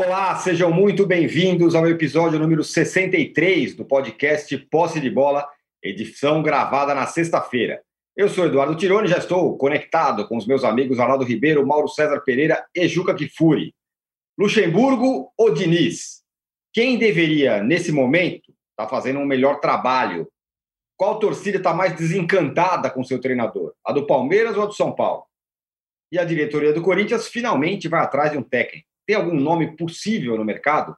[0.00, 5.44] Olá, sejam muito bem-vindos ao episódio número 63 do podcast Posse de Bola,
[5.82, 7.82] edição gravada na sexta-feira.
[8.16, 12.20] Eu sou Eduardo Tironi, já estou conectado com os meus amigos Arnaldo Ribeiro, Mauro César
[12.20, 13.74] Pereira e Juca Kifuri.
[14.38, 16.22] Luxemburgo ou Diniz?
[16.72, 20.28] Quem deveria, nesse momento, estar tá fazendo um melhor trabalho?
[20.96, 23.74] Qual torcida está mais desencantada com seu treinador?
[23.84, 25.24] A do Palmeiras ou a do São Paulo?
[26.12, 28.86] E a diretoria do Corinthians finalmente vai atrás de um técnico.
[29.08, 30.94] Tem algum nome possível no mercado?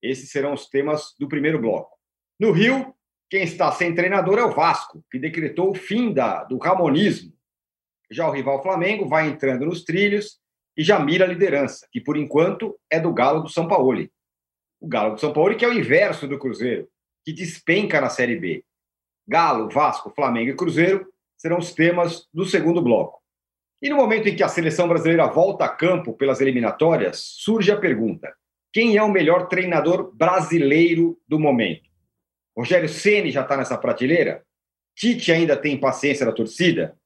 [0.00, 1.98] Esses serão os temas do primeiro bloco.
[2.38, 2.94] No Rio,
[3.28, 7.32] quem está sem treinador é o Vasco, que decretou o fim da, do ramonismo.
[8.08, 10.38] Já o rival Flamengo vai entrando nos trilhos
[10.76, 14.08] e já mira a liderança, que por enquanto é do Galo do São Paulo.
[14.80, 16.88] O Galo do São Paulo, que é o inverso do Cruzeiro,
[17.24, 18.64] que despenca na Série B.
[19.26, 23.19] Galo, Vasco, Flamengo e Cruzeiro serão os temas do segundo bloco.
[23.82, 27.76] E no momento em que a seleção brasileira volta a campo pelas eliminatórias, surge a
[27.76, 28.34] pergunta:
[28.72, 31.88] quem é o melhor treinador brasileiro do momento?
[32.56, 34.44] Rogério Ceni já está nessa prateleira?
[34.94, 36.96] Tite ainda tem paciência da torcida?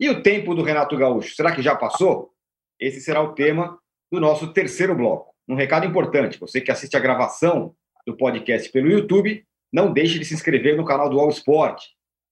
[0.00, 2.32] E o tempo do Renato Gaúcho, será que já passou?
[2.80, 3.78] Esse será o tema
[4.10, 5.32] do nosso terceiro bloco.
[5.48, 7.74] Um recado importante: você que assiste a gravação
[8.06, 11.80] do podcast pelo YouTube, não deixe de se inscrever no canal do All Sport.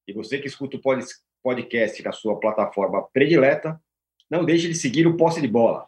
[0.06, 0.80] E você que escuta o
[1.42, 3.80] podcast na sua plataforma predileta,
[4.32, 5.86] não deixe de seguir o Posse de Bola.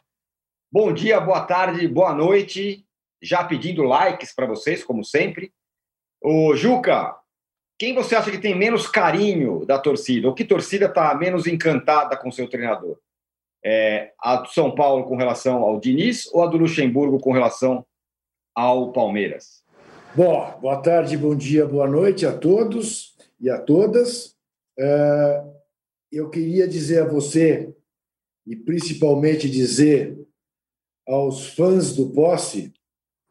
[0.70, 2.86] Bom dia, boa tarde, boa noite.
[3.22, 5.50] Já pedindo likes para vocês, como sempre.
[6.22, 7.16] O Juca,
[7.78, 10.28] quem você acha que tem menos carinho da torcida?
[10.28, 12.98] Ou que torcida está menos encantada com seu treinador?
[13.64, 17.82] É, a do São Paulo com relação ao Diniz ou a do Luxemburgo com relação
[18.54, 19.64] ao Palmeiras?
[20.14, 24.36] Bom, boa tarde, bom dia, boa noite a todos e a todas.
[24.78, 25.44] É,
[26.12, 27.74] eu queria dizer a você,
[28.46, 30.18] e principalmente dizer
[31.06, 32.72] aos fãs do Posse,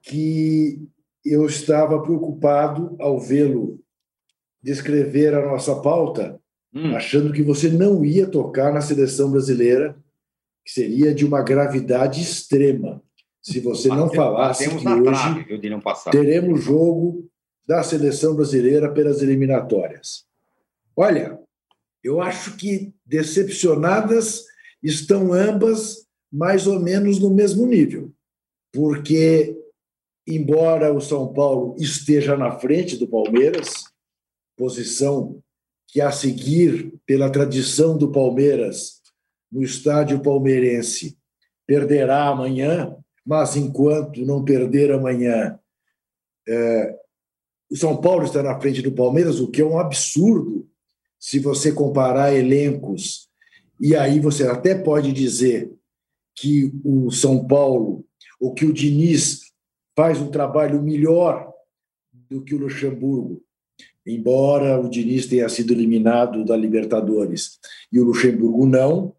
[0.02, 0.88] que
[1.26, 3.80] eu estava preocupado ao vê-lo
[4.62, 6.40] descrever a nossa pauta,
[6.74, 6.96] hum.
[6.96, 9.98] achando que você não ia tocar na seleção brasileira
[10.66, 13.04] que seria de uma gravidade extrema
[13.44, 15.60] se você não falasse que hoje trave,
[16.12, 17.30] teremos jogo
[17.68, 20.26] da seleção brasileira pelas eliminatórias.
[20.96, 21.38] Olha,
[22.02, 24.46] eu acho que decepcionadas
[24.84, 28.12] estão ambas mais ou menos no mesmo nível,
[28.72, 29.58] porque
[30.28, 33.86] embora o São Paulo esteja na frente do Palmeiras,
[34.58, 35.42] posição
[35.88, 39.02] que a seguir pela tradição do Palmeiras
[39.52, 41.18] no estádio palmeirense
[41.68, 42.96] perderá amanhã,
[43.26, 45.60] mas enquanto não perder amanhã,
[46.48, 47.00] é,
[47.72, 50.68] o São Paulo está na frente do Palmeiras, o que é um absurdo
[51.20, 53.30] se você comparar elencos.
[53.80, 55.72] E aí você até pode dizer
[56.36, 58.06] que o São Paulo,
[58.40, 59.52] ou que o Diniz
[59.96, 61.52] faz um trabalho melhor
[62.30, 63.44] do que o Luxemburgo,
[64.06, 67.60] embora o Diniz tenha sido eliminado da Libertadores
[67.92, 69.16] e o Luxemburgo não,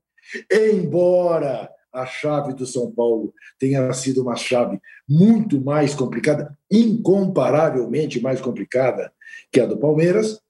[0.50, 8.40] Embora a chave do São Paulo tenha sido uma chave muito mais complicada, incomparavelmente mais
[8.40, 9.12] complicada
[9.52, 10.40] que a do Palmeiras,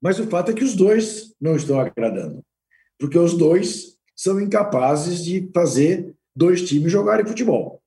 [0.00, 2.42] mas o fato é que os dois não estão agradando,
[2.98, 7.82] porque os dois são incapazes de fazer dois times jogarem futebol.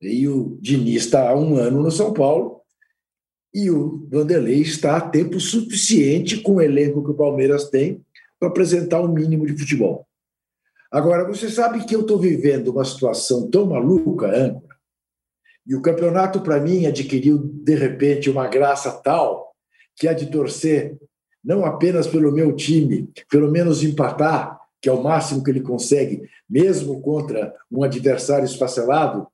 [0.00, 2.60] E o Diniz está há um ano no São Paulo
[3.54, 8.04] e o Vanderlei está há tempo suficiente com o elenco que o Palmeiras tem
[8.38, 10.06] para apresentar o um mínimo de futebol.
[10.90, 14.74] Agora, você sabe que eu estou vivendo uma situação tão maluca, âncora,
[15.66, 19.54] e o campeonato, para mim, adquiriu, de repente, uma graça tal
[19.96, 20.98] que é de torcer
[21.44, 26.22] não apenas pelo meu time, pelo menos empatar, que é o máximo que ele consegue,
[26.48, 29.26] mesmo contra um adversário esfacelado,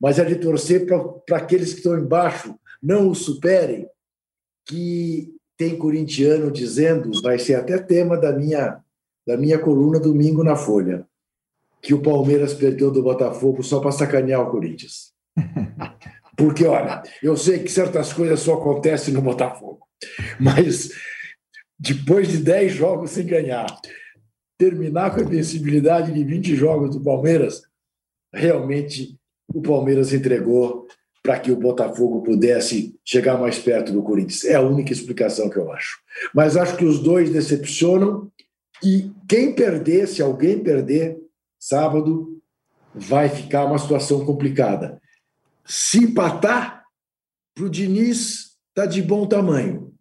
[0.00, 0.86] mas é de torcer
[1.26, 3.86] para aqueles que estão embaixo não o superem,
[4.66, 8.80] que tem corintiano dizendo, vai ser até tema da minha
[9.26, 11.06] da minha coluna domingo na Folha,
[11.80, 15.14] que o Palmeiras perdeu do Botafogo só para sacanear o Corinthians.
[16.36, 19.86] Porque, olha, eu sei que certas coisas só acontecem no Botafogo,
[20.38, 20.90] mas
[21.78, 23.66] depois de 10 jogos sem ganhar,
[24.58, 27.62] terminar com a invencibilidade de 20 jogos do Palmeiras,
[28.32, 29.18] realmente
[29.52, 30.86] o Palmeiras entregou
[31.22, 34.44] para que o Botafogo pudesse chegar mais perto do Corinthians.
[34.44, 35.98] É a única explicação que eu acho.
[36.34, 38.30] Mas acho que os dois decepcionam
[38.82, 41.18] e quem perder, se alguém perder,
[41.58, 42.38] sábado,
[42.94, 45.00] vai ficar uma situação complicada.
[45.64, 46.84] Se empatar,
[47.54, 49.93] para o Diniz está de bom tamanho.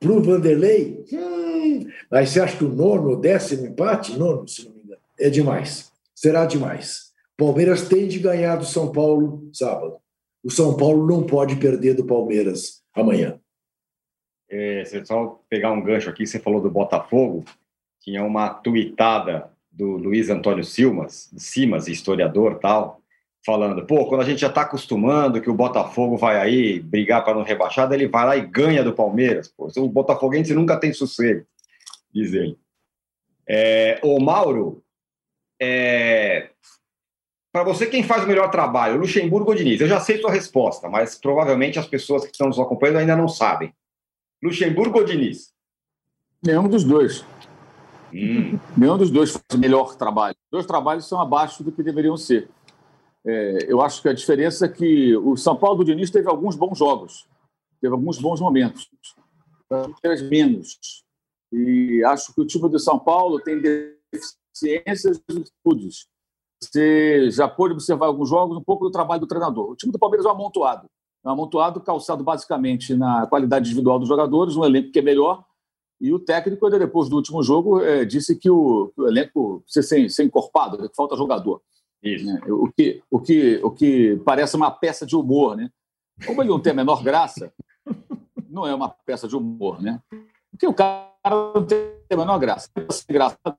[0.00, 4.64] Para o Vanderlei, hum, mas você acha que o nono, o décimo empate, nono, se
[4.64, 5.92] não me engano, é demais.
[6.14, 7.12] Será demais.
[7.36, 9.98] Palmeiras tem de ganhar do São Paulo sábado.
[10.42, 13.38] O São Paulo não pode perder do Palmeiras amanhã.
[14.48, 17.44] É, só pegar um gancho aqui, você falou do Botafogo,
[18.00, 23.00] tinha uma tuitada do Luiz Antônio Simas, Simas, historiador tal,
[23.44, 27.34] falando, pô, quando a gente já está acostumando que o Botafogo vai aí brigar para
[27.34, 29.48] não rebaixar, ele vai lá e ganha do Palmeiras.
[29.48, 29.70] Pô.
[29.76, 31.46] O Botafoguense nunca tem sossego,
[32.12, 32.58] diz ele.
[33.48, 34.82] É, o Mauro,
[35.60, 36.50] é,
[37.52, 39.80] para você, quem faz o melhor trabalho, Luxemburgo ou Diniz?
[39.80, 43.26] Eu já sei sua resposta, mas provavelmente as pessoas que estão nos acompanhando ainda não
[43.26, 43.74] sabem.
[44.42, 45.52] Luxemburgo ou Diniz?
[46.40, 47.24] Nenhum dos dois.
[48.14, 48.56] Hum.
[48.76, 50.36] Nenhum dos dois faz o melhor trabalho.
[50.44, 52.48] Os dois trabalhos são abaixo do que deveriam ser.
[53.26, 56.56] É, eu acho que a diferença é que o São Paulo do Diniz teve alguns
[56.56, 57.26] bons jogos,
[57.80, 58.88] teve alguns bons momentos,
[60.28, 61.04] menos.
[61.52, 66.06] E acho que o time do São Paulo tem deficiências e virtudes.
[66.62, 69.70] Você já pôde observar alguns jogos, um pouco do trabalho do treinador.
[69.70, 70.86] O time do Palmeiras é um amontoado.
[71.24, 75.44] É um amontoado calçado basicamente na qualidade individual dos jogadores, um elenco que é melhor.
[76.00, 80.08] E o técnico, depois do último jogo, é, disse que o, o elenco precisa ser,
[80.08, 81.60] ser encorpado, que falta jogador.
[82.02, 82.26] Isso.
[82.26, 82.40] Né?
[82.48, 85.56] O, que, o, que, o que parece uma peça de humor.
[85.56, 85.70] Né?
[86.26, 87.52] Como ele não tem a menor graça,
[88.48, 89.80] não é uma peça de humor.
[89.80, 90.00] Né?
[90.50, 91.10] Porque o cara
[91.54, 91.78] não tem
[92.10, 92.70] a menor graça.
[93.08, 93.58] Engraçado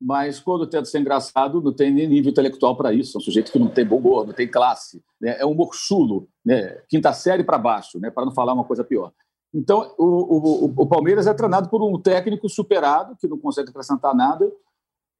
[0.00, 3.16] mas quando tenta ser engraçado, não tem nem nível intelectual para isso.
[3.16, 5.02] É um sujeito que não tem bom humor, não tem classe.
[5.20, 5.36] Né?
[5.38, 6.78] É um morchulo, né?
[6.88, 8.10] quinta série para baixo, né?
[8.10, 9.12] para não falar uma coisa pior.
[9.54, 14.14] Então, o, o, o, Palmeiras é treinado por um técnico superado, que não consegue acrescentar
[14.14, 14.50] nada,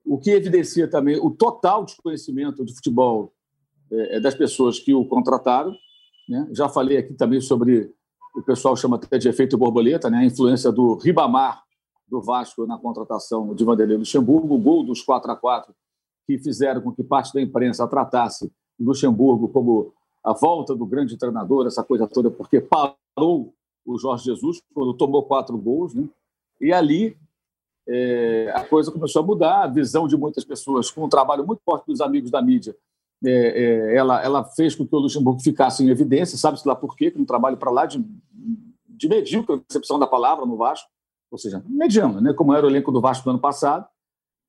[0.06, 3.32] o que evidencia também o total desconhecimento de futebol
[3.90, 5.74] é, é, das pessoas que o contrataram.
[6.28, 6.48] Né?
[6.52, 7.92] Já falei aqui também sobre
[8.34, 10.18] o pessoal chama até de efeito borboleta, né?
[10.18, 11.62] a influência do Ribamar
[12.08, 15.74] do Vasco na contratação de Vanderlei Luxemburgo, o gol dos 4 a 4
[16.26, 19.92] que fizeram com que parte da imprensa tratasse Luxemburgo como
[20.24, 23.54] a volta do grande treinador, essa coisa toda, porque parou
[23.84, 26.08] o Jorge Jesus quando tomou quatro gols, né?
[26.60, 27.16] E ali
[27.88, 31.60] é, a coisa começou a mudar, a visão de muitas pessoas, com um trabalho muito
[31.64, 32.76] forte dos amigos da mídia,
[33.24, 36.96] é, é, ela, ela fez com que o Luxemburgo ficasse em evidência, sabe-se lá por
[36.96, 38.04] quê, que um trabalho para lá de,
[38.88, 40.88] de medíocre, concepção da palavra no Vasco,
[41.30, 43.86] ou seja, mediano, né, como era o elenco do Vasco do ano passado,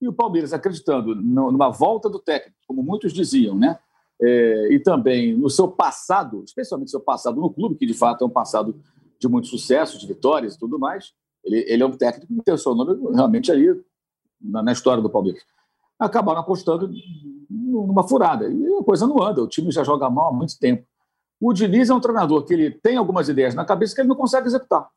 [0.01, 3.79] e o Palmeiras acreditando numa volta do técnico, como muitos diziam, né,
[4.21, 8.27] é, e também no seu passado, especialmente seu passado no clube, que de fato é
[8.27, 8.75] um passado
[9.19, 11.13] de muito sucesso, de vitórias e tudo mais,
[11.43, 13.79] ele, ele é um técnico que tem seu nome realmente aí
[14.41, 15.41] na, na história do Palmeiras.
[15.99, 16.89] Acabaram apostando
[17.49, 20.85] numa furada, e a coisa não anda, o time já joga mal há muito tempo.
[21.39, 24.15] O Diniz é um treinador que ele tem algumas ideias na cabeça que ele não
[24.15, 24.89] consegue executar.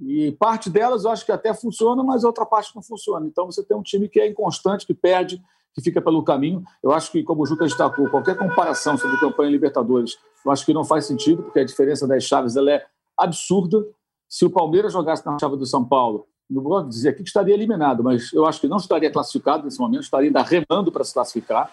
[0.00, 3.26] E parte delas eu acho que até funciona, mas outra parte não funciona.
[3.26, 5.42] Então você tem um time que é inconstante, que perde,
[5.74, 6.62] que fica pelo caminho.
[6.82, 10.72] Eu acho que, como o Juca destacou, qualquer comparação sobre campanha Libertadores, eu acho que
[10.72, 12.86] não faz sentido, porque a diferença das chaves ela é
[13.16, 13.84] absurda.
[14.28, 17.54] Se o Palmeiras jogasse na chave do São Paulo, não vou dizer aqui que estaria
[17.54, 21.14] eliminado, mas eu acho que não estaria classificado nesse momento, estaria ainda remando para se
[21.14, 21.70] classificar.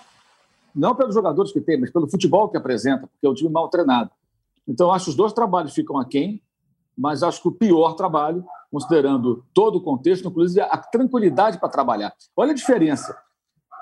[0.73, 3.69] Não pelos jogadores que tem, mas pelo futebol que apresenta, porque é um time mal
[3.69, 4.11] treinado.
[4.67, 6.41] Então, acho que os dois trabalhos ficam aquém
[6.97, 12.13] mas acho que o pior trabalho, considerando todo o contexto, inclusive a tranquilidade para trabalhar.
[12.35, 13.17] Olha a diferença.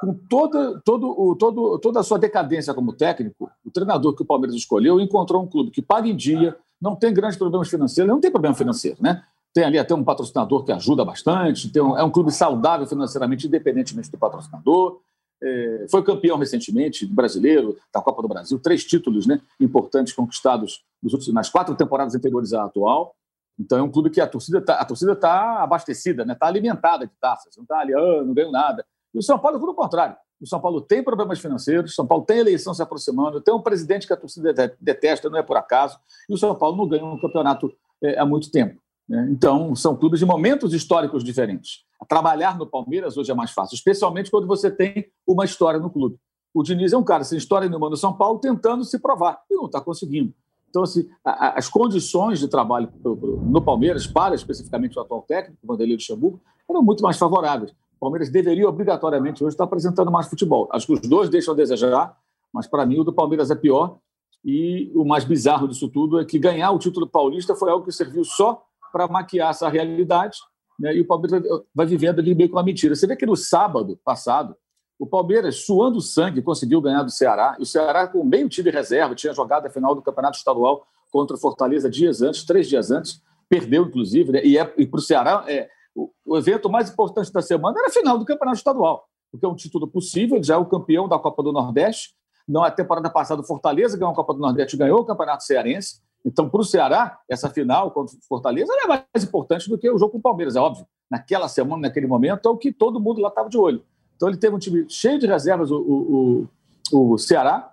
[0.02, 4.56] Com toda, todo, todo, toda a sua decadência como técnico, o treinador que o Palmeiras
[4.56, 8.30] escolheu encontrou um clube que paga em dia, não tem grandes problemas financeiros, não tem
[8.30, 9.24] problema financeiro, né?
[9.54, 13.48] Tem ali até um patrocinador que ajuda bastante, tem um, é um clube saudável financeiramente,
[13.48, 15.00] independentemente do patrocinador.
[15.42, 21.28] É, foi campeão recentemente brasileiro da Copa do Brasil, três títulos né, importantes conquistados últimos,
[21.30, 23.16] nas quatro temporadas anteriores à atual.
[23.58, 26.48] Então é um clube que a torcida está a torcida tá abastecida, está né, tá
[26.48, 28.86] alimentada de taças, não está ali, ah, não ganho nada.
[29.14, 30.18] E o São Paulo tudo o contrário.
[30.44, 33.62] O São Paulo tem problemas financeiros, o São Paulo tem eleição se aproximando, tem um
[33.62, 35.98] presidente que a torcida detesta, não é por acaso,
[36.30, 37.74] e o São Paulo não ganha um campeonato
[38.04, 38.78] é, há muito tempo.
[39.08, 39.30] Né?
[39.32, 41.86] Então, são clubes de momentos históricos diferentes.
[42.10, 46.18] Trabalhar no Palmeiras hoje é mais fácil, especialmente quando você tem uma história no clube.
[46.54, 49.56] O Diniz é um cara sem história nenhuma no São Paulo tentando se provar e
[49.56, 50.34] não está conseguindo.
[50.70, 56.42] Então, assim, as condições de trabalho no Palmeiras, para especificamente o atual técnico, Vanderlei Luxemburgo,
[56.70, 57.74] eram muito mais favoráveis.
[58.04, 60.68] Palmeiras deveria obrigatoriamente hoje estar apresentando mais futebol.
[60.74, 62.14] Acho que os dois deixam a desejar,
[62.54, 63.98] mas para mim o do Palmeiras é pior.
[64.44, 67.94] E o mais bizarro disso tudo é que ganhar o título paulista foi algo que
[67.94, 70.38] serviu só para maquiar essa realidade,
[70.78, 70.94] né?
[70.94, 71.42] e o Palmeiras
[71.74, 72.94] vai vivendo ali meio com uma mentira.
[72.94, 74.54] Você vê que no sábado passado,
[75.00, 79.16] o Palmeiras, suando sangue, conseguiu ganhar do Ceará, e o Ceará, com meio time reserva,
[79.16, 83.22] tinha jogado a final do Campeonato Estadual contra o Fortaleza dias antes, três dias antes,
[83.48, 84.42] perdeu, inclusive, né?
[84.44, 87.88] e, é, e para o Ceará, é, o, o evento mais importante da semana era
[87.88, 89.08] a final do Campeonato Estadual.
[89.32, 92.16] porque é um título possível, ele já é o campeão da Copa do Nordeste.
[92.48, 96.02] Não, a temporada passada o Fortaleza ganhou a Copa do Nordeste, ganhou o Campeonato Cearense.
[96.26, 99.98] Então, para o Ceará, essa final contra o Fortaleza é mais importante do que o
[99.98, 100.86] jogo com o Palmeiras, é óbvio.
[101.10, 103.84] Naquela semana, naquele momento, é o que todo mundo lá estava de olho.
[104.16, 106.48] Então, ele teve um time cheio de reservas, o,
[106.92, 107.72] o, o, Ceará,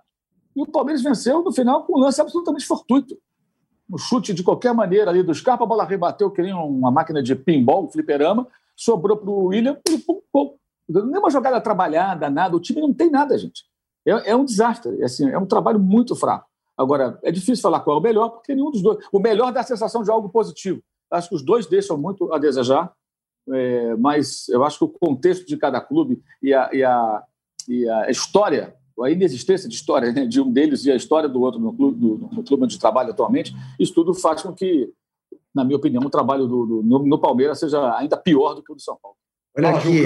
[0.55, 3.17] e o Palmeiras venceu no final com um lance absolutamente fortuito.
[3.91, 7.21] Um chute de qualquer maneira ali do Scarpa, a bola rebateu que nem uma máquina
[7.21, 10.55] de pinball, um fliperama, sobrou para o William e pum, pum.
[10.87, 12.55] Nem uma jogada trabalhada, nada.
[12.55, 13.63] O time não tem nada, gente.
[14.05, 15.01] É, é um desastre.
[15.01, 16.47] É, assim, é um trabalho muito fraco.
[16.77, 19.05] Agora, é difícil falar qual é o melhor, porque nenhum dos dois.
[19.11, 20.81] O melhor dá a sensação de algo positivo.
[21.11, 22.91] Acho que os dois deixam muito a desejar,
[23.49, 27.23] é, mas eu acho que o contexto de cada clube e a, e a,
[27.67, 31.41] e a história, a inexistência de história né, de um deles e a história do
[31.41, 34.91] outro no clube, no, no clube onde trabalha atualmente, isso tudo faz com que,
[35.53, 38.71] na minha opinião, o trabalho do, do no, no, Palmeiras seja ainda pior do que
[38.71, 39.17] o do São Paulo.
[39.57, 40.03] Olha aqui,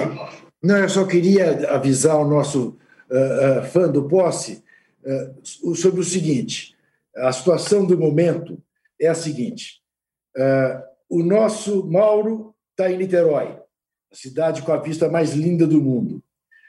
[0.62, 2.78] não, eu só queria avisar o nosso
[3.10, 4.64] uh, uh, fã do Posse
[5.04, 6.76] uh, sobre o seguinte:
[7.16, 8.58] a situação do momento
[9.00, 9.82] é a seguinte.
[10.36, 13.60] Uh, o nosso Mauro está em Niterói,
[14.12, 16.22] a cidade com a vista mais linda do mundo.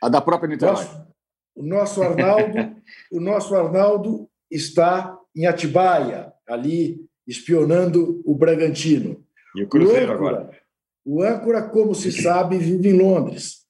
[0.03, 0.75] A da própria Niterói.
[0.75, 1.07] Nosso,
[1.57, 2.77] o nosso Arnaldo,
[3.11, 9.25] o nosso Arnaldo está em Atibaia, ali espionando o Bragantino.
[9.57, 10.51] E o Cruzeiro o âncora, agora?
[11.05, 13.65] O âncora, como se sabe, vive em Londres.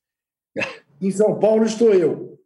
[1.01, 2.39] Em São Paulo estou eu.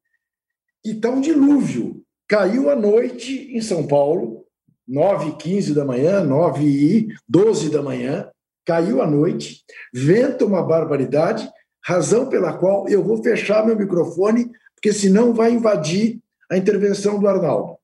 [0.85, 2.03] E está um dilúvio.
[2.29, 4.45] Caiu à noite em São Paulo,
[4.87, 8.29] 9 h 15 da manhã, 9 e 12 da manhã,
[8.67, 11.49] caiu à noite, venta uma barbaridade,
[11.85, 16.19] razão pela qual eu vou fechar meu microfone, porque senão vai invadir
[16.51, 17.77] a intervenção do Arnaldo.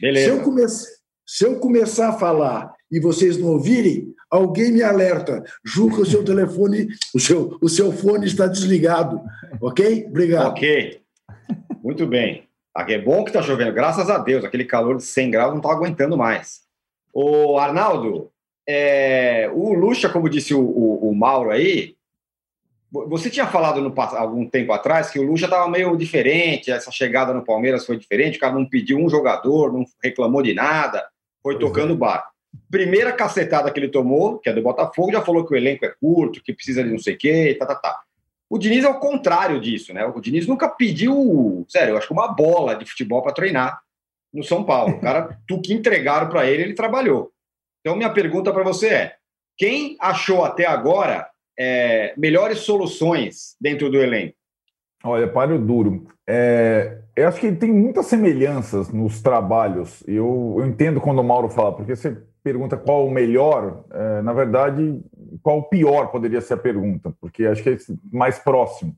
[0.00, 0.26] Beleza.
[0.26, 0.62] Se eu, come...
[1.26, 5.44] Se eu começar a falar e vocês não ouvirem, alguém me alerta.
[5.64, 9.22] Juca, o seu telefone, o seu, o seu fone está desligado.
[9.60, 10.06] Ok?
[10.08, 10.48] Obrigado.
[10.48, 11.00] Ok.
[11.82, 12.48] Muito bem.
[12.74, 14.44] Aqui é bom que está chovendo, graças a Deus.
[14.44, 16.62] Aquele calor de 100 graus não está aguentando mais.
[17.12, 18.30] O Arnaldo,
[18.68, 21.94] é, o Lucha, como disse o, o, o, Mauro aí,
[22.90, 27.32] você tinha falado no, algum tempo atrás que o Lucha estava meio diferente, essa chegada
[27.32, 31.06] no Palmeiras foi diferente, o cara não pediu um jogador, não reclamou de nada,
[31.42, 31.98] foi pois tocando o é.
[31.98, 32.30] barco.
[32.68, 35.94] Primeira cacetada que ele tomou, que é do Botafogo, já falou que o elenco é
[36.00, 38.00] curto, que precisa de não sei o quê, tá, tá, tá.
[38.48, 40.04] O Diniz é o contrário disso, né?
[40.04, 43.80] O Diniz nunca pediu, sério, eu acho que uma bola de futebol para treinar
[44.34, 44.94] no São Paulo.
[44.96, 47.30] O cara, tu que entregaram para ele, ele trabalhou.
[47.80, 49.16] Então, minha pergunta para você é:
[49.56, 51.29] quem achou até agora
[51.62, 54.34] é, melhores soluções dentro do elenco?
[55.04, 56.06] Olha, para o duro.
[56.26, 60.02] É, eu acho que tem muitas semelhanças nos trabalhos.
[60.06, 64.32] Eu, eu entendo quando o Mauro fala, porque você pergunta qual o melhor, é, na
[64.32, 65.02] verdade,
[65.42, 67.76] qual o pior poderia ser a pergunta, porque acho que é
[68.10, 68.96] mais próximo.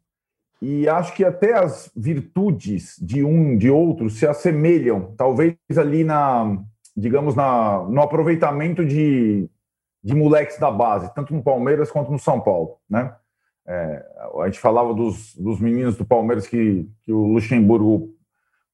[0.61, 6.63] E acho que até as virtudes de um de outro se assemelham, talvez ali na,
[6.97, 9.49] digamos, na, no aproveitamento de,
[10.03, 13.15] de moleques da base, tanto no Palmeiras quanto no São Paulo, né?
[13.65, 14.05] É,
[14.41, 18.13] a gente falava dos, dos meninos do Palmeiras que, que o Luxemburgo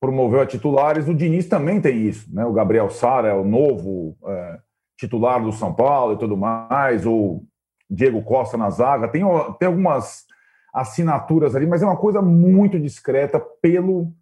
[0.01, 2.45] promoveu a titulares, o Diniz também tem isso, né?
[2.47, 4.59] O Gabriel Sara é o novo é,
[4.97, 7.45] titular do São Paulo e tudo mais, ou
[7.91, 9.23] Diego Costa na zaga, tem,
[9.59, 10.27] tem algumas
[10.73, 14.13] assinaturas ali, mas é uma coisa muito discreta pelo,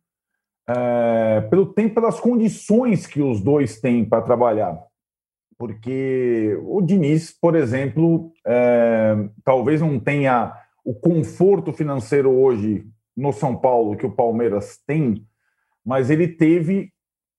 [0.68, 4.78] é, pelo tempo, pelas condições que os dois têm para trabalhar.
[5.58, 10.52] Porque o Diniz, por exemplo, é, talvez não tenha
[10.84, 12.86] o conforto financeiro hoje
[13.16, 15.26] no São Paulo que o Palmeiras tem,
[15.84, 16.92] mas ele teve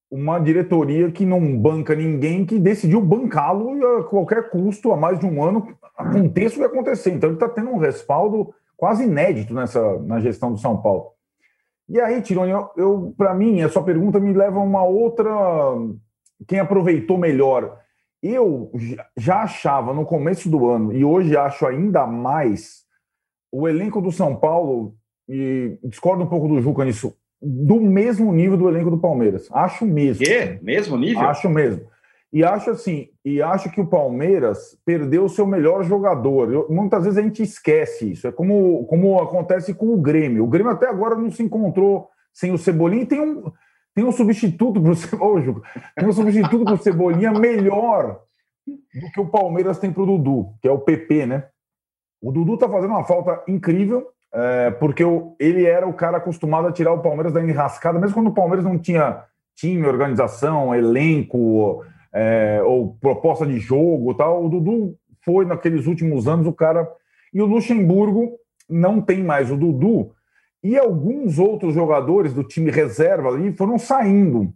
[0.10, 5.26] uma diretoria que não banca ninguém, que decidiu bancá-lo a qualquer custo, a mais de
[5.26, 7.12] um ano, aconteça o que acontecer.
[7.12, 11.12] Então ele está tendo um respaldo quase inédito nessa, na gestão do São Paulo.
[11.90, 15.30] E aí, Tironi, eu, eu para mim, a sua pergunta me leva a uma outra.
[16.46, 17.80] Quem aproveitou melhor?
[18.28, 18.72] Eu
[19.16, 22.84] já achava no começo do ano, e hoje acho ainda mais,
[23.52, 24.96] o elenco do São Paulo,
[25.30, 29.48] e discordo um pouco do Juca nisso, do mesmo nível do elenco do Palmeiras.
[29.52, 30.26] Acho mesmo.
[30.26, 30.60] Quê?
[30.62, 31.22] Mesmo nível?
[31.22, 31.86] Acho mesmo.
[32.34, 36.52] E acho assim, e acho que o Palmeiras perdeu o seu melhor jogador.
[36.52, 38.28] Eu, muitas vezes a gente esquece isso.
[38.28, 40.44] É como, como acontece com o Grêmio.
[40.44, 43.50] O Grêmio até agora não se encontrou sem o Cebolinha e tem um,
[43.98, 45.56] tem um substituto para o Cebolinha.
[45.96, 48.20] Tem um substituto para Cebolinha melhor
[48.68, 51.46] do que o Palmeiras tem para o Dudu, que é o PP, né?
[52.22, 56.68] O Dudu está fazendo uma falta incrível é, porque o, ele era o cara acostumado
[56.68, 59.24] a tirar o Palmeiras da enrascada, mesmo quando o Palmeiras não tinha
[59.56, 64.46] time, organização, elenco é, ou proposta de jogo tal.
[64.46, 66.88] O Dudu foi, naqueles últimos anos, o cara.
[67.34, 68.38] E o Luxemburgo
[68.70, 69.50] não tem mais.
[69.50, 70.12] O Dudu
[70.64, 74.54] E alguns outros jogadores do time reserva ali foram saindo.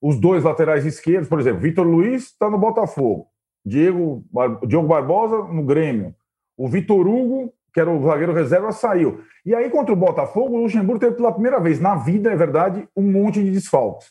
[0.00, 3.26] Os dois laterais esquerdos, por exemplo, Vitor Luiz está no Botafogo,
[3.64, 4.64] Diego, Bar...
[4.66, 6.14] Diogo Barbosa no Grêmio,
[6.56, 9.22] o Vitor Hugo, que era o zagueiro reserva, saiu.
[9.44, 12.88] E aí, contra o Botafogo, o Luxemburgo teve pela primeira vez na vida, é verdade,
[12.96, 14.10] um monte de desfalques.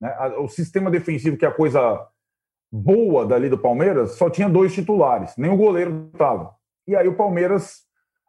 [0.00, 0.14] Né?
[0.38, 2.06] O sistema defensivo, que é a coisa
[2.70, 6.54] boa dali do Palmeiras, só tinha dois titulares, nem o goleiro estava.
[6.86, 7.82] E aí o Palmeiras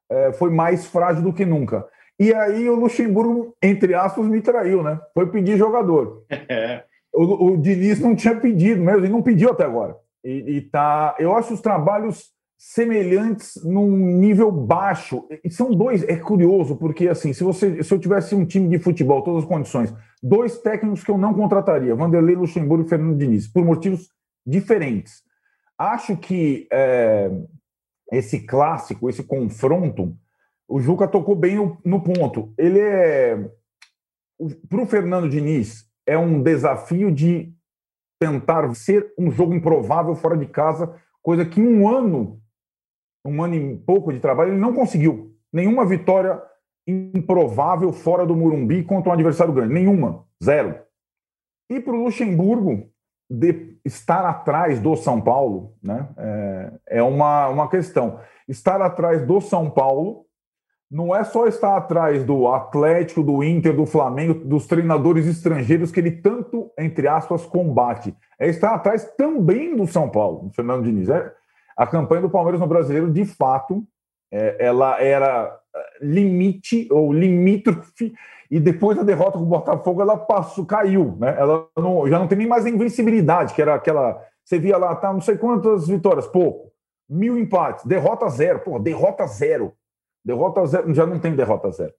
[0.09, 1.85] é, foi mais frágil do que nunca.
[2.19, 4.99] E aí o Luxemburgo, entre aspas, me traiu, né?
[5.13, 6.23] Foi pedir jogador.
[6.49, 6.83] É.
[7.11, 9.95] O, o Diniz não tinha pedido mesmo, ele não pediu até agora.
[10.23, 11.15] E, e tá.
[11.17, 15.25] Eu acho os trabalhos semelhantes num nível baixo.
[15.43, 18.77] E são dois, é curioso, porque assim, se você se eu tivesse um time de
[18.77, 23.47] futebol, todas as condições, dois técnicos que eu não contrataria, Vanderlei Luxemburgo e Fernando Diniz,
[23.47, 24.09] por motivos
[24.45, 25.23] diferentes.
[25.77, 27.31] Acho que é,
[28.11, 30.13] esse clássico, esse confronto,
[30.69, 32.53] o Juca tocou bem no, ponto.
[32.55, 33.49] Ele é.
[34.69, 37.51] Para o Fernando Diniz, é um desafio de
[38.21, 42.39] tentar ser um jogo improvável fora de casa, coisa que um ano,
[43.25, 45.35] um ano e pouco de trabalho, ele não conseguiu.
[45.51, 46.41] Nenhuma vitória
[46.87, 49.73] improvável fora do Murumbi contra um adversário grande.
[49.73, 50.25] Nenhuma.
[50.41, 50.79] Zero.
[51.69, 52.89] E para o Luxemburgo,
[53.29, 58.19] de estar atrás do São Paulo, né, é, é uma, uma questão.
[58.47, 60.28] Estar atrás do São Paulo
[60.91, 65.99] não é só estar atrás do Atlético, do Inter, do Flamengo, dos treinadores estrangeiros que
[65.99, 68.15] ele tanto, entre aspas, combate.
[68.39, 71.09] É estar atrás também do São Paulo, do Fernando Diniz.
[71.09, 71.31] É,
[71.77, 73.83] a campanha do Palmeiras no Brasileiro, de fato,
[74.31, 75.59] é, ela era
[76.01, 78.13] limite ou limítrofe
[78.49, 81.35] e depois da derrota com o Botafogo ela passou, caiu, né?
[81.37, 84.19] Ela não, já não tem nem mais a invencibilidade, que era aquela.
[84.43, 86.71] Você via lá, tá, não sei quantas vitórias, pouco,
[87.07, 89.73] mil empates, derrota zero, pô, derrota zero,
[90.23, 91.93] derrota zero, já não tem derrota zero,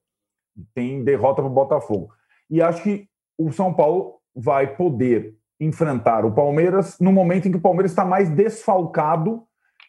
[0.73, 2.13] tem derrota para o Botafogo.
[2.49, 3.07] E acho que
[3.37, 8.03] o São Paulo vai poder enfrentar o Palmeiras no momento em que o Palmeiras está
[8.03, 9.43] mais desfalcado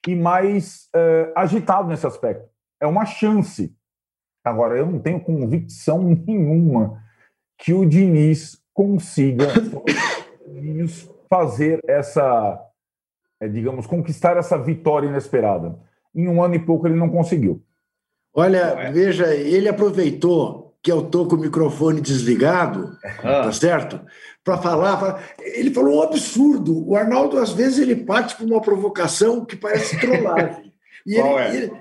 [0.06, 2.48] e mais uh, agitado nesse aspecto.
[2.80, 3.74] É uma chance
[4.44, 7.00] Agora, eu não tenho convicção nenhuma
[7.56, 9.46] que o Diniz consiga
[11.30, 12.60] fazer essa,
[13.40, 15.78] é, digamos, conquistar essa vitória inesperada.
[16.14, 17.62] Em um ano e pouco ele não conseguiu.
[18.34, 18.92] Olha, é.
[18.92, 23.42] veja, ele aproveitou que eu estou com o microfone desligado, ah.
[23.44, 24.00] tá certo?
[24.42, 26.88] Para falar, ele falou um absurdo.
[26.88, 30.72] O Arnaldo, às vezes, ele parte para uma provocação que parece trollagem.
[31.04, 31.56] E ele, é?
[31.56, 31.72] ele,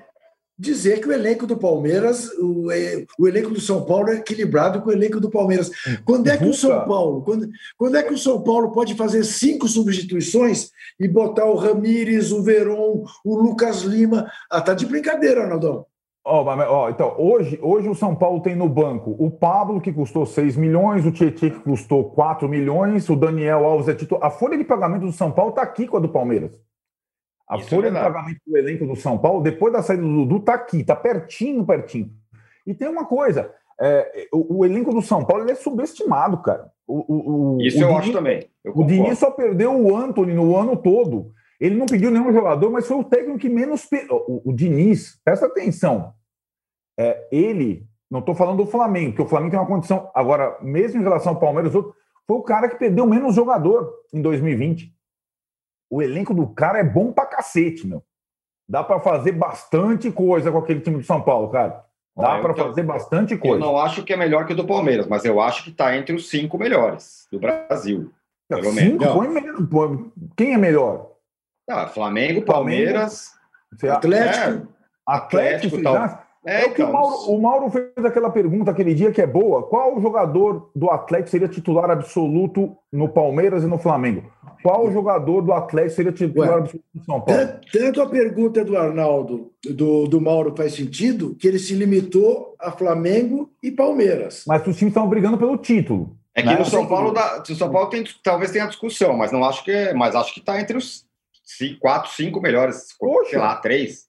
[0.61, 4.81] dizer que o elenco do Palmeiras, o, é, o, elenco do São Paulo é equilibrado
[4.81, 5.69] com o elenco do Palmeiras.
[6.05, 9.23] Quando é que o São Paulo, quando, quando é que o São Paulo pode fazer
[9.23, 14.31] cinco substituições e botar o Ramires, o Veron, o Lucas Lima?
[14.49, 15.85] Ah, tá de brincadeira, Arnaldão.
[16.23, 20.23] Oh, oh, então, hoje, hoje o São Paulo tem no banco o Pablo, que custou
[20.23, 24.27] 6 milhões, o Tietchan, que custou 4 milhões, o Daniel Alves é titular.
[24.27, 26.51] A folha de pagamento do São Paulo está aqui com a do Palmeiras.
[27.49, 30.25] A Isso folha é de pagamento do elenco do São Paulo, depois da saída do
[30.25, 32.11] Dudu, está aqui, está pertinho, pertinho.
[32.67, 36.71] E tem uma coisa: é, o, o, elenco do São Paulo é subestimado, cara.
[36.87, 38.47] O, o, Isso eu Diniz, acho também.
[38.63, 41.33] Eu o Diniz só perdeu o Anthony no ano todo.
[41.61, 43.87] Ele não pediu nenhum jogador, mas foi o técnico que menos.
[44.09, 46.13] O, o Diniz, presta atenção.
[46.99, 50.09] É, ele, não estou falando do Flamengo, porque o Flamengo tem uma condição.
[50.13, 51.93] Agora, mesmo em relação ao Palmeiras, foi
[52.27, 54.91] o cara que perdeu menos jogador em 2020
[55.91, 58.01] o elenco do cara é bom pra cacete, meu.
[58.67, 61.83] Dá para fazer bastante coisa com aquele time de São Paulo, cara.
[62.15, 63.57] Dá para fazer bastante coisa.
[63.57, 65.95] Eu não acho que é melhor que o do Palmeiras, mas eu acho que está
[65.97, 68.11] entre os cinco melhores do Brasil.
[68.47, 68.73] Pelo cinco?
[68.73, 69.03] menos.
[70.37, 71.10] Quem é melhor?
[71.69, 73.31] Ah, Flamengo, Palmeiras,
[73.73, 74.67] Atlético.
[75.05, 76.21] Atlético, Atlético tal.
[76.45, 79.21] É, é o que o então, Mauro, o Mauro fez aquela pergunta aquele dia que
[79.21, 79.63] é boa.
[79.63, 84.23] Qual jogador do Atlético seria titular absoluto no Palmeiras e no Flamengo?
[84.63, 87.49] Qual jogador do Atlético seria titular Ué, absoluto no São Paulo?
[87.71, 92.71] Tanto a pergunta do Arnaldo, do, do Mauro, faz sentido, que ele se limitou a
[92.71, 94.43] Flamengo e Palmeiras.
[94.47, 96.15] Mas os times estão brigando pelo título.
[96.33, 96.57] É que né?
[96.57, 99.71] no São Paulo, dá, o São Paulo tem, talvez tenha discussão, mas não acho que,
[99.71, 101.05] é, mas acho que está entre os
[101.79, 103.31] quatro, cinco melhores, Poxa.
[103.31, 104.05] sei lá, três.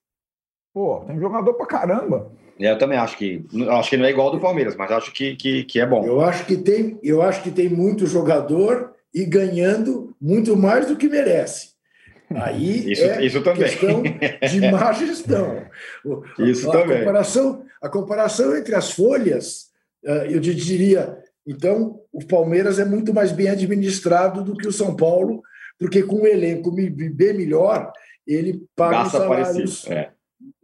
[0.72, 2.32] Pô, tem jogador pra caramba.
[2.58, 5.12] É, eu também acho que acho que não é igual ao do Palmeiras, mas acho
[5.12, 6.04] que, que, que é bom.
[6.06, 10.96] Eu acho que tem, eu acho que tem muito jogador e ganhando muito mais do
[10.96, 11.72] que merece.
[12.34, 13.64] Aí isso, é isso também.
[13.64, 15.62] questão de má gestão.
[16.38, 17.00] Isso a, também.
[17.00, 19.66] Comparação, a comparação entre as folhas,
[20.04, 24.94] eh, eu diria, então, o Palmeiras é muito mais bem administrado do que o São
[24.94, 25.42] Paulo,
[25.78, 27.92] porque com um elenco bem melhor,
[28.26, 29.86] ele paga Gasta os salários.
[29.88, 30.12] É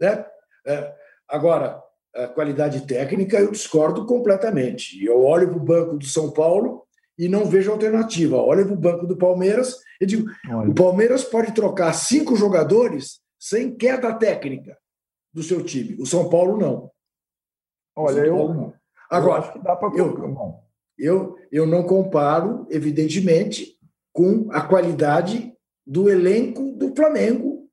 [0.01, 0.27] Né?
[0.67, 0.95] É,
[1.29, 1.83] agora,
[2.15, 5.05] a qualidade técnica, eu discordo completamente.
[5.05, 6.85] Eu olho para o banco do São Paulo
[7.19, 8.37] e não vejo alternativa.
[8.37, 10.71] Olho para o banco do Palmeiras e digo: Olha.
[10.71, 14.77] o Palmeiras pode trocar cinco jogadores sem queda técnica
[15.33, 15.97] do seu time.
[16.01, 16.91] O São Paulo não.
[17.97, 18.75] Olha, eu, não.
[19.11, 20.59] Agora, eu acho que dá para eu,
[20.99, 23.78] eu, eu não comparo, evidentemente,
[24.19, 25.53] com a qualidade
[25.87, 27.69] do elenco do Flamengo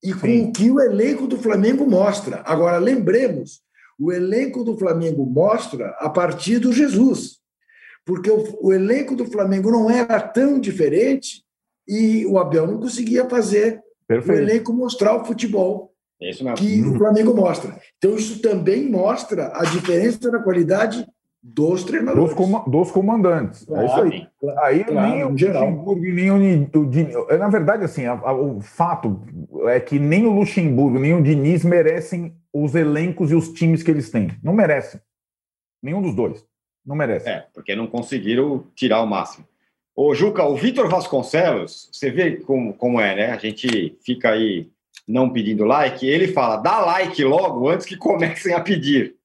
[0.00, 0.44] e com Sim.
[0.44, 2.40] o que o elenco do Flamengo mostra.
[2.46, 3.62] Agora, lembremos,
[3.98, 7.38] o elenco do Flamengo mostra a partir do Jesus,
[8.06, 11.42] porque o, o elenco do Flamengo não era tão diferente
[11.88, 14.38] e o Abel não conseguia fazer Perfeito.
[14.38, 15.92] o elenco mostrar o futebol
[16.56, 17.76] que o Flamengo mostra.
[17.96, 21.04] Então, isso também mostra a diferença na qualidade
[21.42, 22.34] dos treinadores.
[22.34, 23.64] Dos, com, dos comandantes.
[23.64, 24.28] Claro, é isso aí.
[24.40, 28.60] Claro, aí claro, nem o Luxemburgo nem o, o, Na verdade, assim, a, a, o
[28.60, 29.22] fato
[29.66, 33.90] é que nem o Luxemburgo nem o Diniz merecem os elencos e os times que
[33.90, 34.30] eles têm.
[34.42, 35.00] Não merecem.
[35.82, 36.44] Nenhum dos dois.
[36.84, 37.28] Não merece.
[37.28, 39.46] É, porque não conseguiram tirar o máximo.
[39.94, 43.30] Ô, Juca, o Vitor Vasconcelos, você vê como, como é, né?
[43.32, 44.70] A gente fica aí
[45.06, 46.06] não pedindo like.
[46.06, 49.17] Ele fala, dá like logo antes que comecem a pedir.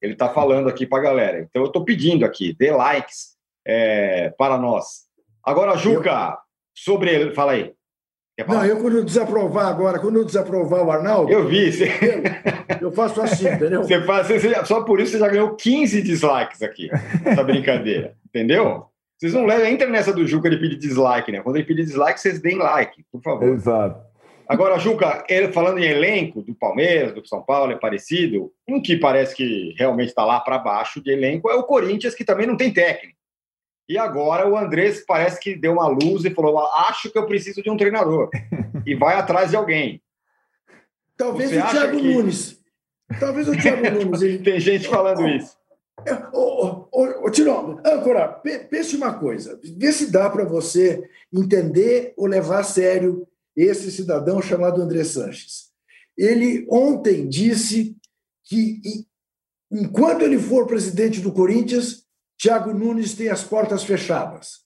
[0.00, 1.40] Ele está falando aqui para a galera.
[1.40, 3.36] Então, eu estou pedindo aqui, dê likes
[3.66, 5.06] é, para nós.
[5.44, 6.36] Agora, Juca, eu...
[6.74, 7.72] sobre ele, fala aí.
[8.48, 11.30] Não, eu quando desaprovar agora, quando eu desaprovar o Arnaldo.
[11.30, 11.70] Eu vi.
[11.70, 11.90] Você...
[12.80, 13.82] Eu, eu faço assim, entendeu?
[13.82, 16.88] Você faz, você, só por isso você já ganhou 15 dislikes aqui,
[17.24, 18.14] essa brincadeira.
[18.26, 18.86] entendeu?
[19.18, 21.42] Vocês não levam, entra nessa do Juca de pedir dislike, né?
[21.42, 23.46] Quando ele pedir dislike, vocês deem like, por favor.
[23.48, 24.00] Exato.
[24.50, 28.52] Agora, Juca, ele falando em elenco do Palmeiras, do São Paulo, é parecido.
[28.68, 32.24] Um que parece que realmente está lá para baixo de elenco é o Corinthians, que
[32.24, 33.16] também não tem técnico.
[33.88, 36.58] E agora o Andrés parece que deu uma luz e falou:
[36.88, 38.28] acho que eu preciso de um treinador.
[38.84, 40.02] e vai atrás de alguém.
[41.16, 42.14] Talvez Você o Thiago que...
[42.14, 42.60] Nunes.
[43.20, 44.20] Talvez o Thiago Nunes.
[44.20, 44.38] Ele...
[44.40, 45.56] Tem gente falando isso.
[46.32, 48.26] Ô, ô, ô, Tirão, âncora,
[48.68, 49.60] pense uma coisa.
[49.62, 55.70] Vê se dá para você entender ou levar a sério esse cidadão chamado André Sanches.
[56.16, 57.96] Ele ontem disse
[58.44, 58.80] que,
[59.70, 62.04] enquanto ele for presidente do Corinthians,
[62.40, 64.60] Thiago Nunes tem as portas fechadas.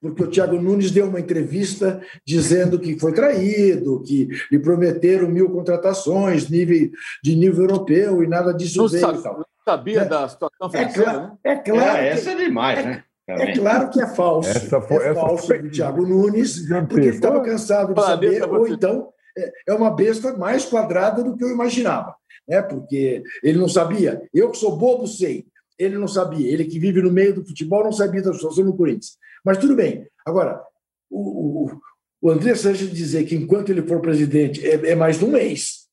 [0.00, 5.48] Porque o Thiago Nunes deu uma entrevista dizendo que foi traído, que lhe prometeram mil
[5.48, 6.90] contratações nível,
[7.22, 9.00] de nível europeu e nada disso não veio.
[9.00, 11.38] Sabe, não sabia é, da situação financeira, é, né?
[11.42, 11.98] É claro.
[11.98, 13.04] É, essa é demais, é, né?
[13.26, 14.50] É claro que é falso.
[14.50, 15.62] Essa foi, é falso foi...
[15.62, 20.36] do Thiago Nunes, porque ele estava cansado de saber, ou então é, é uma besta
[20.36, 22.14] mais quadrada do que eu imaginava.
[22.46, 22.60] Né?
[22.62, 24.22] Porque ele não sabia.
[24.32, 25.46] Eu que sou bobo, sei.
[25.78, 26.52] Ele não sabia.
[26.52, 29.16] Ele que vive no meio do futebol não sabia da situação no Corinthians.
[29.44, 30.06] Mas tudo bem.
[30.24, 30.62] Agora,
[31.10, 31.80] o, o,
[32.22, 35.83] o André Sanches dizer que enquanto ele for presidente é, é mais de um mês.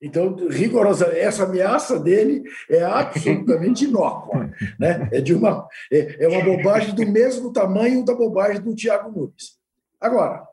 [0.00, 4.48] Então, rigorosa, essa ameaça dele é absolutamente inócua.
[4.78, 5.08] Né?
[5.12, 9.58] É, de uma, é, é uma bobagem do mesmo tamanho da bobagem do Thiago Nunes.
[10.00, 10.46] Agora,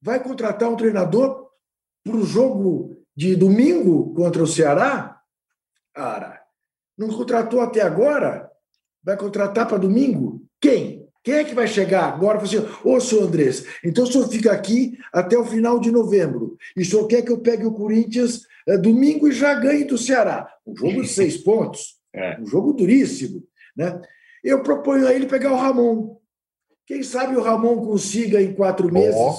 [0.00, 1.48] vai contratar um treinador
[2.04, 5.20] para o jogo de domingo contra o Ceará?
[5.94, 6.40] Cara,
[6.96, 8.50] não contratou até agora?
[9.02, 10.42] Vai contratar para domingo?
[10.60, 11.08] Quem?
[11.22, 14.28] Quem é que vai chegar agora e falar assim, ô, senhor Andrés, então o senhor
[14.28, 17.72] fica aqui até o final de novembro, e o senhor quer que eu pegue o
[17.74, 18.42] Corinthians
[18.76, 20.48] domingo e já ganhe do Ceará.
[20.66, 22.38] Um jogo de seis pontos, é.
[22.40, 23.42] um jogo duríssimo.
[23.76, 24.00] Né?
[24.42, 26.16] Eu proponho a ele pegar o Ramon.
[26.86, 29.34] Quem sabe o Ramon consiga, em quatro meses, oh.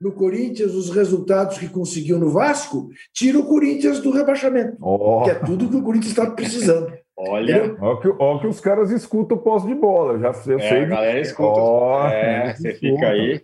[0.00, 4.76] no Corinthians, os resultados que conseguiu no Vasco, tira o Corinthians do rebaixamento.
[4.80, 5.22] Oh.
[5.24, 6.92] Que é tudo que o Corinthians está precisando.
[7.16, 7.76] Olha.
[7.80, 10.18] Olha que, olha que os caras escutam o posse de bola.
[10.18, 10.82] Já eu é, sei.
[10.82, 11.60] A galera escuta.
[11.60, 12.94] Oh, é, você escuta.
[12.94, 13.42] fica aí.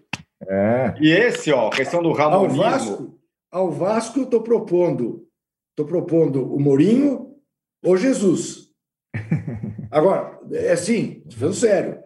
[0.49, 0.95] É.
[1.01, 3.10] E esse, ó, questão do Ramonismo.
[3.51, 5.27] Ao Vasco, eu estou propondo,
[5.71, 7.35] estou propondo o Mourinho
[7.85, 8.71] ou Jesus.
[9.91, 11.99] Agora, é assim, falando sério.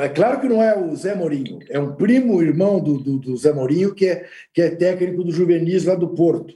[0.00, 3.36] É claro que não é o Zé Mourinho, é um primo irmão do, do, do
[3.36, 6.54] Zé Mourinho, que é, que é técnico do Juvenis lá do Porto.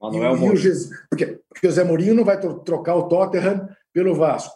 [0.00, 2.94] Mas não e, é o, o Jesus, porque, porque o Zé Mourinho não vai trocar
[2.94, 4.54] o Tottenham pelo Vasco.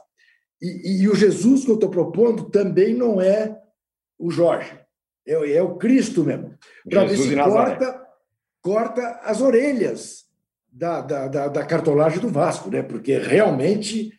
[0.63, 3.61] E, e, e o Jesus que eu estou propondo também não é
[4.19, 4.79] o Jorge,
[5.27, 6.55] é, é o Cristo mesmo.
[6.89, 8.08] Para ver se corta,
[8.69, 10.27] corta as orelhas
[10.71, 12.83] da, da, da, da, cartolagem do Vasco, né?
[12.83, 14.13] porque realmente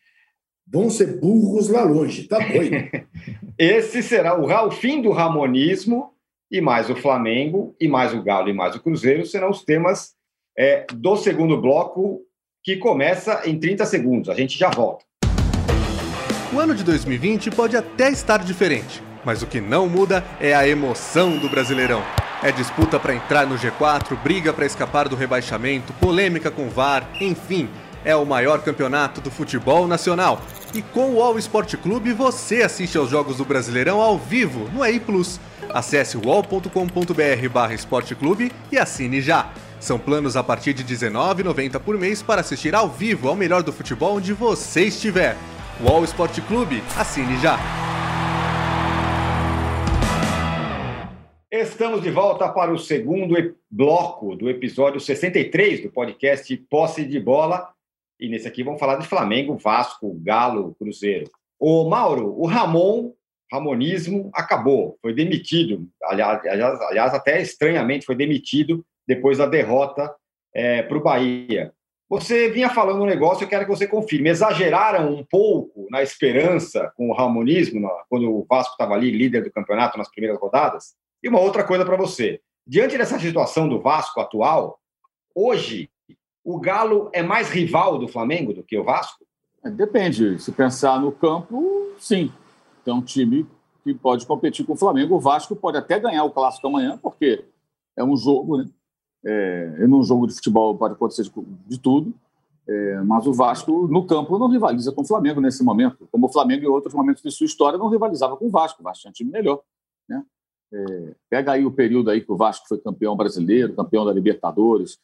[0.66, 2.90] vão ser burros lá longe, tá doido.
[3.56, 6.16] Esse será o, o fim do ramonismo,
[6.50, 10.16] e mais o Flamengo, e mais o Galo, e mais o Cruzeiro serão os temas
[10.58, 12.22] é, do segundo bloco,
[12.64, 14.30] que começa em 30 segundos.
[14.30, 15.06] A gente já volta.
[16.52, 20.68] O ano de 2020 pode até estar diferente, mas o que não muda é a
[20.68, 22.02] emoção do Brasileirão.
[22.42, 27.70] É disputa para entrar no G4, briga para escapar do rebaixamento, polêmica com VAR, enfim.
[28.06, 30.42] é o maior campeonato do futebol nacional.
[30.74, 34.86] E com o All Sport Clube você assiste aos jogos do Brasileirão ao vivo no
[34.86, 35.38] EI Plus.
[35.74, 39.50] Acesse wall.com.br esporteclube e assine já.
[39.82, 43.74] São planos a partir de R$19,90 por mês para assistir ao vivo ao melhor do
[43.74, 45.36] futebol onde você estiver.
[45.82, 47.60] Wall Sport Clube, assine já!
[51.52, 53.34] Estamos de volta para o segundo
[53.72, 57.74] bloco do episódio 63 do podcast Posse de Bola.
[58.20, 61.28] E nesse aqui vamos falar de Flamengo, Vasco, Galo, Cruzeiro.
[61.60, 63.14] O Mauro, o Ramon,
[63.52, 65.90] Ramonismo acabou, foi demitido.
[66.04, 70.14] Aliás, aliás, até estranhamente foi demitido depois da derrota
[70.54, 71.74] é, para o Bahia.
[72.08, 74.30] Você vinha falando um negócio, eu quero que você confirme.
[74.30, 79.52] Exageraram um pouco na esperança com o ramonismo, quando o Vasco estava ali, líder do
[79.52, 80.94] campeonato nas primeiras rodadas?
[81.24, 82.42] E uma outra coisa para você.
[82.66, 84.80] Diante dessa situação do Vasco atual,
[85.36, 85.90] hoje,
[86.44, 89.26] o Galo é mais rival do Flamengo do que o Vasco?
[89.64, 90.40] É, depende.
[90.40, 92.32] Se pensar no campo, sim.
[92.82, 93.46] Então, um time
[93.84, 95.16] que pode competir com o Flamengo.
[95.16, 97.46] O Vasco pode até ganhar o clássico amanhã, porque
[97.98, 98.70] é um jogo, né?
[99.26, 101.30] É, num jogo de futebol pode acontecer
[101.68, 102.14] de, tudo,
[102.66, 106.32] é, mas o Vasco, no campo, não rivaliza com o Flamengo nesse momento, como o
[106.32, 108.82] Flamengo, em outros momentos de sua história, não rivalizava com o Vasco.
[108.82, 109.62] O Vasco um time melhor.
[110.08, 110.24] Né?
[110.72, 115.00] É, pega aí o período aí que o Vasco foi campeão brasileiro, campeão da Libertadores,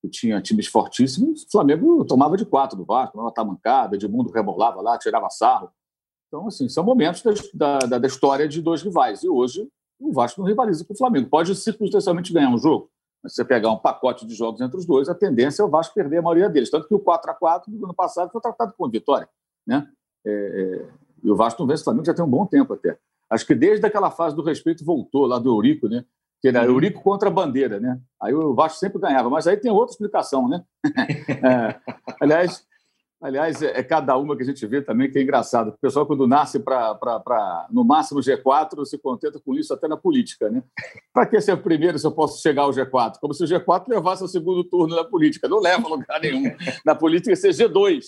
[0.00, 1.44] que tinha times fortíssimos.
[1.44, 5.70] O Flamengo tomava de quatro do Vasco, tomava tamancada, Edmundo rebolava lá, tirava sarro.
[6.28, 9.22] Então, assim, são momentos da, da, da história de dois rivais.
[9.22, 11.28] E hoje, o Vasco não rivaliza com o Flamengo.
[11.28, 12.88] Pode circunstancialmente ganhar um jogo,
[13.22, 15.68] mas se você pegar um pacote de jogos entre os dois, a tendência é o
[15.68, 16.70] Vasco perder a maioria deles.
[16.70, 19.28] Tanto que o 4 a 4 do ano passado foi tratado como vitória.
[19.66, 19.86] Né?
[20.24, 20.88] É, é,
[21.22, 22.96] e o Vasco não vence o Flamengo já tem um bom tempo até.
[23.30, 26.04] Acho que desde aquela fase do respeito voltou, lá do Eurico, né?
[26.40, 26.70] que era uhum.
[26.70, 27.78] Eurico contra a bandeira.
[27.78, 28.00] Né?
[28.20, 30.48] Aí o Vasco sempre ganhava, mas aí tem outra explicação.
[30.48, 30.64] Né?
[31.44, 31.80] é,
[32.20, 32.64] aliás,
[33.22, 35.68] Aliás, é, é, cada uma que a gente vê também que é engraçado.
[35.68, 40.48] O pessoal, quando nasce para, no máximo, G4, se contenta com isso até na política.
[40.48, 40.62] Né?
[41.12, 43.18] Para que ser o primeiro se eu posso chegar ao G4?
[43.20, 45.48] Como se o G4 levasse ao segundo turno na política.
[45.48, 46.44] Não leva a lugar nenhum.
[46.82, 48.04] Na política, ser G2,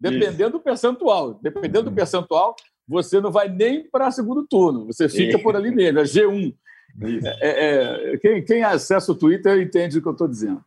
[0.00, 0.58] dependendo isso.
[0.58, 1.38] do percentual.
[1.40, 2.56] Dependendo do percentual,
[2.86, 4.86] você não vai nem para segundo turno.
[4.86, 6.54] Você fica por ali mesmo, é G1.
[7.40, 10.64] É, é, quem, quem acessa o Twitter entende o que eu estou dizendo.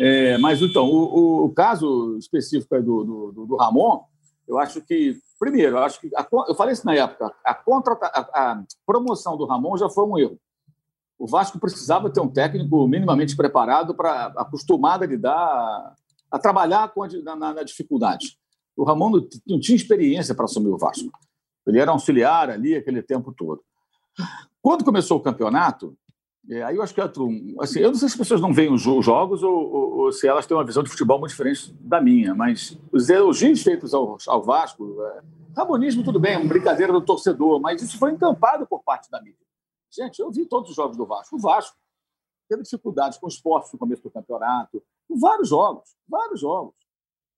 [0.00, 4.02] É, mas, então, o, o caso específico do, do, do, Ramon,
[4.48, 7.94] eu acho que, primeiro, eu acho que, a, eu falei isso na época, a, contra,
[8.02, 8.20] a,
[8.52, 10.38] a promoção do Ramon já foi um erro.
[11.18, 15.94] O Vasco precisava ter um técnico minimamente preparado para acostumado a lidar,
[16.30, 18.36] a trabalhar com a, na, na dificuldade.
[18.76, 21.10] O Ramon não, não tinha experiência para assumir o Vasco.
[21.66, 23.62] Ele era auxiliar ali aquele tempo todo.
[24.60, 25.96] Quando começou o campeonato,
[26.50, 27.04] é, aí eu acho que é
[27.60, 30.26] assim, eu não sei se as pessoas não veem os jogos ou, ou, ou, se
[30.26, 34.18] elas têm uma visão de futebol muito diferente da minha, mas os elogios feitos ao,
[34.26, 35.22] ao Vasco, é,
[35.56, 39.22] rabonismo tudo bem, é uma brincadeira do torcedor, mas isso foi encampado por parte da
[39.22, 39.38] mídia.
[39.90, 41.36] Gente, eu vi todos os jogos do Vasco.
[41.36, 41.76] O Vasco
[42.48, 46.74] teve dificuldades com o esporte no começo do campeonato, vários jogos, vários jogos.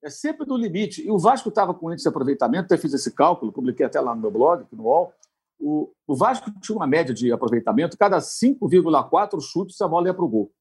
[0.05, 1.03] É sempre do limite.
[1.03, 4.15] E o Vasco estava com índice de aproveitamento, até fiz esse cálculo, publiquei até lá
[4.15, 5.15] no meu blog, no UOL,
[5.59, 10.25] o, o Vasco tinha uma média de aproveitamento, cada 5,4 chutes a bola ia para
[10.25, 10.53] o gol.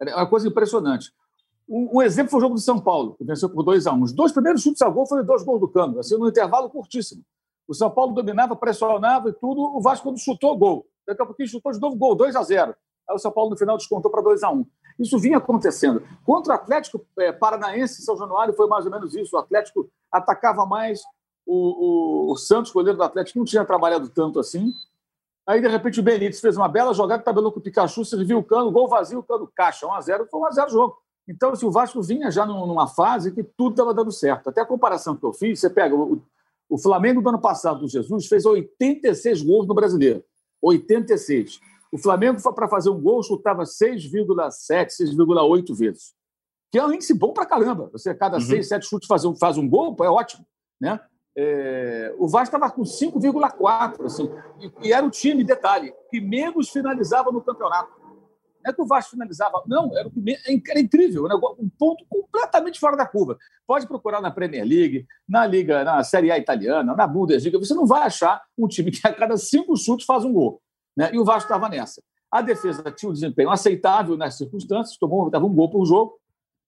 [0.00, 1.12] É uma coisa impressionante.
[1.68, 3.96] Um, um, exemplo foi o jogo do São Paulo, que venceu por 2 a 1
[3.96, 4.02] um.
[4.02, 7.22] Os dois primeiros chutes a gol foram dois gols do Cano, assim, num intervalo curtíssimo.
[7.68, 9.60] O São Paulo dominava, pressionava e tudo.
[9.60, 10.84] O Vasco, quando chutou, gol.
[11.06, 12.74] Daqui a pouquinho chutou de novo, gol, 2 a 0
[13.08, 14.66] Aí o São Paulo, no final, descontou para 2 a 1
[14.98, 16.02] Isso vinha acontecendo.
[16.24, 19.36] Contra o Atlético é, Paranaense, São Januário, foi mais ou menos isso.
[19.36, 21.02] O Atlético atacava mais,
[21.46, 24.72] o, o, o Santos, goleiro do Atlético, não tinha trabalhado tanto assim.
[25.46, 28.44] Aí, de repente, o Benítez fez uma bela jogada, tabelou com o Pikachu, serviu o
[28.44, 30.98] cano, gol vazio, o cano caixa, 1x0, foi 1x0 o jogo.
[31.26, 34.48] Então, assim, o Vasco vinha já numa fase que tudo estava dando certo.
[34.48, 36.22] Até a comparação que eu fiz, você pega o,
[36.68, 40.24] o Flamengo do ano passado, do Jesus, fez 86 gols no Brasileiro.
[40.60, 41.60] 86.
[41.92, 46.14] O Flamengo, para fazer um gol, chutava 6,7, 6,8 vezes.
[46.70, 47.90] Que é um índice bom para caramba.
[47.92, 48.42] Você, a cada uhum.
[48.42, 50.46] 6, 7 chutes, faz um, faz um gol, é ótimo.
[50.80, 50.98] Né?
[51.36, 56.70] É, o Vasco estava com 5,4, assim, e, e, era o time, detalhe, que menos
[56.70, 57.90] finalizava no campeonato.
[58.64, 60.10] Não é que o Vasco finalizava, não, era,
[60.68, 61.26] era incrível,
[61.58, 63.36] um ponto completamente fora da curva.
[63.66, 67.86] Pode procurar na Premier League, na Liga, na Série A italiana, na Bundesliga, você não
[67.86, 70.62] vai achar um time que a cada cinco chutes faz um gol.
[70.96, 71.10] Né?
[71.12, 72.02] E o Vasco estava nessa.
[72.30, 76.18] A defesa tinha um desempenho aceitável nas circunstâncias, tomou dava um gol por jogo,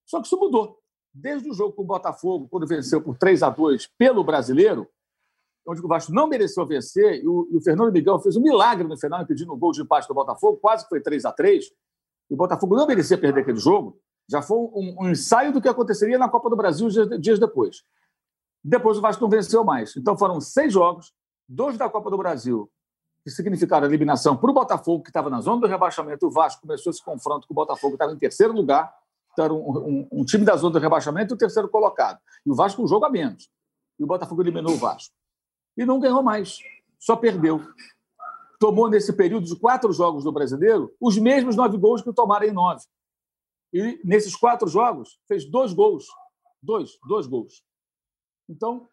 [0.07, 0.79] só que isso mudou
[1.13, 4.89] desde o jogo com o Botafogo, quando venceu por 3 a 2 pelo brasileiro,
[5.67, 8.87] onde o Vasco não mereceu vencer, e o, e o Fernando Miguel fez um milagre
[8.87, 11.65] no final, impedindo o gol de empate do Botafogo, quase foi 3 a 3
[12.31, 13.99] e o Botafogo não merecia perder aquele jogo.
[14.29, 17.85] Já foi um, um ensaio do que aconteceria na Copa do Brasil dias, dias depois.
[18.63, 19.95] Depois o Vasco não venceu mais.
[19.97, 21.13] Então foram seis jogos,
[21.49, 22.71] dois da Copa do Brasil,
[23.25, 26.27] que significaram a eliminação para o Botafogo, que estava na zona do rebaixamento.
[26.27, 28.95] O Vasco começou esse confronto com o Botafogo, que estava em terceiro lugar.
[29.33, 32.21] Então, era um, um, um, time da zona do rebaixamento e o terceiro colocado.
[32.45, 33.49] E o Vasco um jogo a menos.
[33.99, 35.15] E o Botafogo eliminou o Vasco.
[35.75, 36.59] E não ganhou mais,
[37.01, 37.63] só perdeu.
[38.61, 42.53] Tomou, nesse período de quatro jogos do brasileiro, os mesmos nove gols que tomaram em
[42.53, 42.85] nove.
[43.73, 46.07] E nesses quatro jogos, fez dois gols.
[46.63, 47.65] Dois, dois gols.
[48.49, 48.87] Então,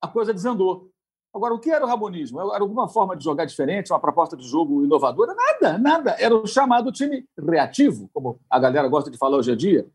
[0.00, 0.91] a coisa desandou.
[1.34, 2.40] Agora, o que era o ramonismo?
[2.40, 5.34] Era alguma forma de jogar diferente, uma proposta de jogo inovadora?
[5.34, 6.16] Nada, nada.
[6.18, 9.86] Era o chamado time reativo, como a galera gosta de falar hoje em dia.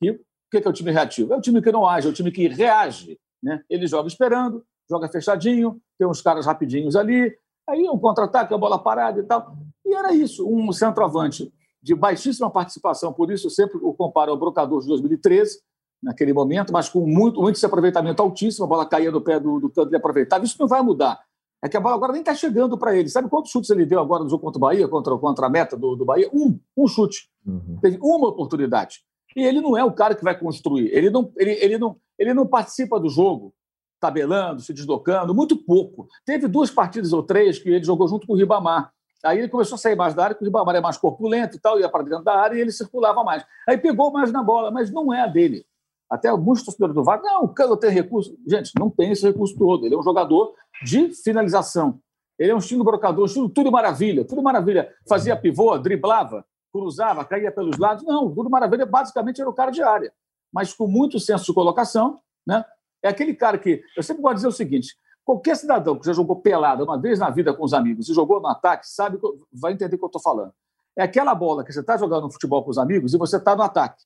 [0.00, 0.20] E o
[0.50, 1.34] que é o time reativo?
[1.34, 3.18] É o time que não age, é o time que reage.
[3.42, 3.62] Né?
[3.68, 7.36] Ele joga esperando, joga fechadinho, tem uns caras rapidinhos ali,
[7.68, 9.54] aí um contra-ataque, a bola parada e tal.
[9.84, 14.80] E era isso, um centroavante de baixíssima participação, por isso sempre o comparo ao Brocador
[14.80, 15.60] de 2013,
[16.02, 19.58] naquele momento, mas com muito, muito esse aproveitamento altíssimo, a bola caía no pé do,
[19.58, 20.44] do canto, ele aproveitava.
[20.44, 21.20] Isso não vai mudar.
[21.62, 23.08] É que a bola agora nem está chegando para ele.
[23.08, 25.76] Sabe quantos chutes ele deu agora no jogo contra o Bahia, contra, contra a meta
[25.76, 26.30] do, do Bahia?
[26.32, 27.28] Um, um chute.
[27.44, 27.78] Uhum.
[27.82, 29.00] Teve uma oportunidade.
[29.34, 30.88] E ele não é o cara que vai construir.
[30.92, 33.52] Ele não, ele, ele não, ele não participa do jogo
[34.00, 36.06] tabelando, se deslocando, muito pouco.
[36.24, 38.92] Teve duas partidas ou três que ele jogou junto com o Ribamar.
[39.24, 41.60] Aí ele começou a sair mais da área, porque o Ribamar é mais corpulento e
[41.60, 43.44] tal, ia para dentro da área e ele circulava mais.
[43.68, 45.66] Aí pegou mais na bola, mas não é a dele.
[46.10, 48.34] Até alguns torcedores do Vasco, não, o Cano tem recurso.
[48.46, 49.84] Gente, não tem esse recurso todo.
[49.84, 52.00] Ele é um jogador de finalização.
[52.38, 54.24] Ele é um estilo brocador, um estilo tudo maravilha.
[54.24, 54.90] Tudo maravilha.
[55.06, 58.04] Fazia pivô, driblava, cruzava, caía pelos lados.
[58.04, 60.12] Não, tudo maravilha basicamente era o cara de área.
[60.50, 62.64] Mas com muito senso de colocação, né?
[63.02, 63.82] É aquele cara que.
[63.94, 67.18] Eu sempre gosto de dizer o seguinte: qualquer cidadão que já jogou pelada uma vez
[67.18, 69.18] na vida com os amigos e jogou no ataque, sabe,
[69.52, 70.54] vai entender o que eu estou falando.
[70.96, 73.54] É aquela bola que você está jogando no futebol com os amigos e você está
[73.54, 74.04] no ataque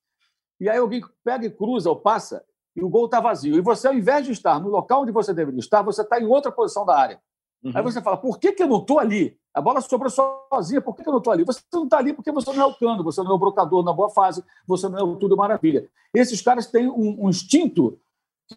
[0.62, 2.44] e aí alguém pega e cruza ou passa
[2.74, 3.56] e o gol está vazio.
[3.56, 6.24] E você, ao invés de estar no local onde você deveria estar, você está em
[6.24, 7.20] outra posição da área.
[7.62, 7.72] Uhum.
[7.74, 9.36] Aí você fala, por que, que eu não estou ali?
[9.52, 11.44] A bola sobrou sozinha, por que, que eu não estou ali?
[11.44, 13.84] Você não está ali porque você não é o cano, você não é o brocador
[13.84, 15.88] na boa fase, você não é o tudo maravilha.
[16.14, 17.98] Esses caras têm um, um instinto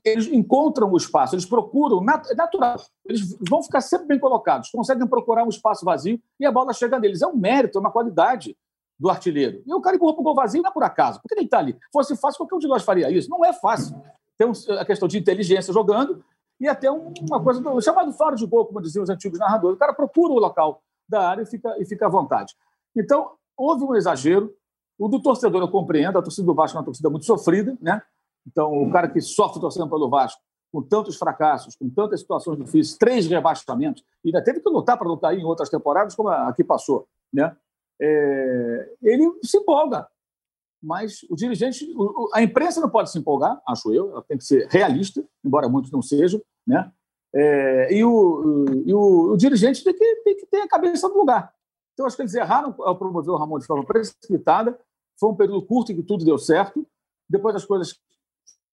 [0.04, 5.08] eles encontram o espaço, eles procuram, é natural, eles vão ficar sempre bem colocados, conseguem
[5.08, 7.22] procurar um espaço vazio e a bola chega neles.
[7.22, 8.58] É um mérito, é uma qualidade
[9.00, 9.62] do artilheiro.
[9.66, 11.22] E o cara empurrou para o gol vazio não é por acaso.
[11.22, 11.78] Por que ele está ali?
[11.92, 13.30] Fosse fácil, qualquer um de nós faria isso.
[13.30, 14.02] Não é fácil.
[14.38, 16.24] Tem a questão de inteligência jogando
[16.60, 19.76] e até uma coisa do, chamado faro de gol, como diziam os antigos narradores.
[19.76, 22.56] O cara procura o local da área e fica, e fica à vontade.
[22.96, 24.54] Então, houve um exagero.
[24.98, 26.18] O do torcedor eu compreendo.
[26.18, 28.02] A torcida do Vasco é uma torcida muito sofrida, né?
[28.48, 32.98] Então, o cara que sofre torcendo pelo Vasco, com tantos fracassos, com tantas situações difíceis,
[32.98, 37.08] três rebaixamentos, ainda teve que lutar para cair em outras temporadas, como a que passou,
[37.34, 37.56] né?
[38.02, 40.08] É, ele se empolga.
[40.82, 41.88] Mas o dirigente,
[42.34, 45.92] a imprensa não pode se empolgar, acho eu, ela tem que ser realista, embora muitos
[45.92, 46.92] não sejam, né?
[47.34, 51.18] É, e, o, e o, o, dirigente tem que, tem que ter a cabeça no
[51.18, 51.54] lugar.
[51.94, 54.80] Então, acho que eles erraram ao promover o Ramon de forma precipitada.
[55.20, 56.86] Foi um período curto em que tudo deu certo.
[57.30, 58.00] Depois as coisas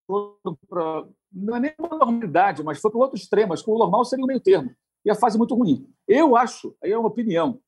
[0.06, 1.06] foram para.
[1.32, 3.48] Não é nem uma normalidade, mas foi para outro extremo.
[3.48, 4.70] Mas o normal seria o meio termo.
[5.04, 5.88] E a fase muito ruim.
[6.06, 7.58] Eu acho, aí é uma opinião,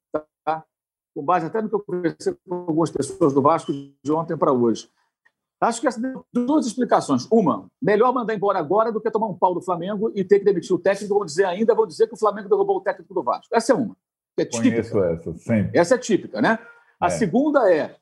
[1.15, 4.53] com base até no que eu conversei com algumas pessoas do Vasco de ontem para
[4.53, 4.89] hoje.
[5.61, 6.01] Acho que essa
[6.33, 7.27] duas explicações.
[7.31, 10.45] Uma, melhor mandar embora agora do que tomar um pau do Flamengo e ter que
[10.45, 11.15] demitir o técnico.
[11.15, 13.55] Vou dizer ainda, vou dizer que o Flamengo derrubou o técnico do Vasco.
[13.55, 13.97] Essa é uma.
[14.37, 14.81] É típica.
[14.81, 15.79] essa, sempre.
[15.79, 16.59] Essa é típica, né?
[17.01, 17.11] A é.
[17.11, 17.97] segunda é,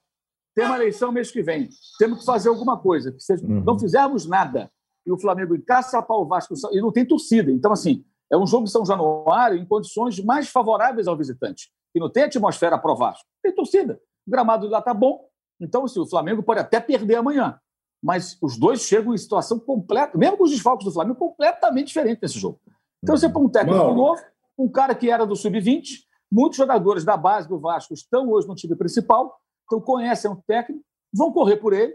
[0.54, 1.68] tem uma eleição mês que vem.
[1.98, 3.14] Temos que fazer alguma coisa.
[3.18, 3.62] Se uhum.
[3.62, 4.70] não fizermos nada
[5.06, 7.50] e o Flamengo encaça a pau o Vasco e não tem torcida.
[7.50, 12.00] Então, assim, é um jogo de São Januário em condições mais favoráveis ao visitante que
[12.00, 13.24] não tem atmosfera para o Vasco.
[13.42, 14.00] Tem torcida.
[14.26, 15.28] O gramado lá está bom.
[15.60, 17.60] Então, assim, o Flamengo pode até perder amanhã.
[18.02, 22.20] Mas os dois chegam em situação completa, mesmo com os desfalques do Flamengo, completamente diferente
[22.22, 22.60] nesse jogo.
[23.02, 23.94] Então, você põe um técnico Não.
[23.94, 24.22] novo,
[24.58, 28.54] um cara que era do Sub-20, muitos jogadores da base do Vasco estão hoje no
[28.54, 31.94] time principal, então conhecem o técnico, vão correr por ele,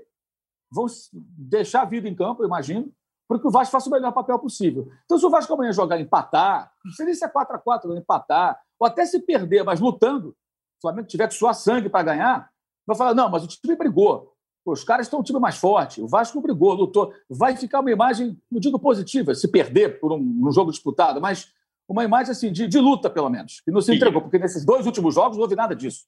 [0.72, 2.92] vão deixar a vida em campo, eu imagino,
[3.28, 4.88] para que o Vasco faça o melhor papel possível.
[5.06, 8.88] Então, se o Vasco amanhã jogar empatar, não sei nem se é 4x4, empatar, ou
[8.88, 12.50] até se perder, mas lutando, o Flamengo tiver que suar sangue para ganhar,
[12.86, 14.34] vai falar: não, mas o time brigou.
[14.66, 17.14] os caras estão um time mais forte, o Vasco brigou, lutou.
[17.30, 21.52] Vai ficar uma imagem, não digo positiva, se perder por um, um jogo disputado, mas
[21.90, 24.86] uma imagem assim de, de, luta, pelo menos, que não se entregou, porque nesses dois
[24.86, 26.06] últimos jogos não houve nada disso.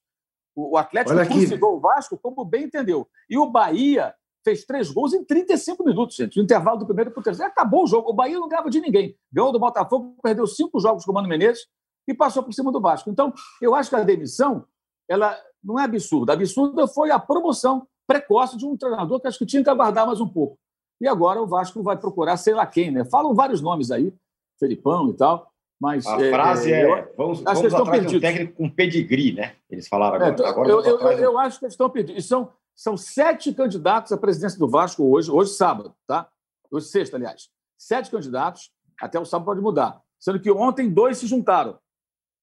[0.54, 3.08] O, o Atlético trucidou o Vasco como bem entendeu.
[3.28, 4.14] E o Bahia
[4.44, 6.36] fez três gols em 35 minutos, gente.
[6.36, 7.50] No intervalo do primeiro para o terceiro.
[7.50, 8.10] Acabou o jogo.
[8.10, 9.16] O Bahia não ganhava de ninguém.
[9.32, 11.66] Ganhou do Botafogo, perdeu cinco jogos com o Mano Menezes
[12.10, 13.08] e passou por cima do Vasco.
[13.08, 13.32] Então,
[13.62, 14.64] eu acho que a demissão
[15.08, 16.32] ela não é absurda.
[16.32, 20.06] A absurda foi a promoção precoce de um treinador que acho que tinha que aguardar
[20.06, 20.58] mais um pouco.
[21.00, 23.04] E agora o Vasco vai procurar sei lá quem, né?
[23.04, 24.12] Falam vários nomes aí,
[24.58, 25.50] Felipão e tal,
[25.80, 26.06] mas...
[26.06, 29.54] A é, frase é, é vamos, acho vamos atrás de um técnico com pedigree, né?
[29.70, 30.42] Eles falaram agora.
[30.42, 32.18] É, agora eu, eu, eu, eu, acho que eles estão pedindo.
[32.18, 36.28] E são, são sete candidatos à presidência do Vasco hoje, hoje sábado, tá?
[36.70, 37.48] Hoje sexta, aliás.
[37.78, 40.02] Sete candidatos, até o sábado pode mudar.
[40.18, 41.78] Sendo que ontem dois se juntaram.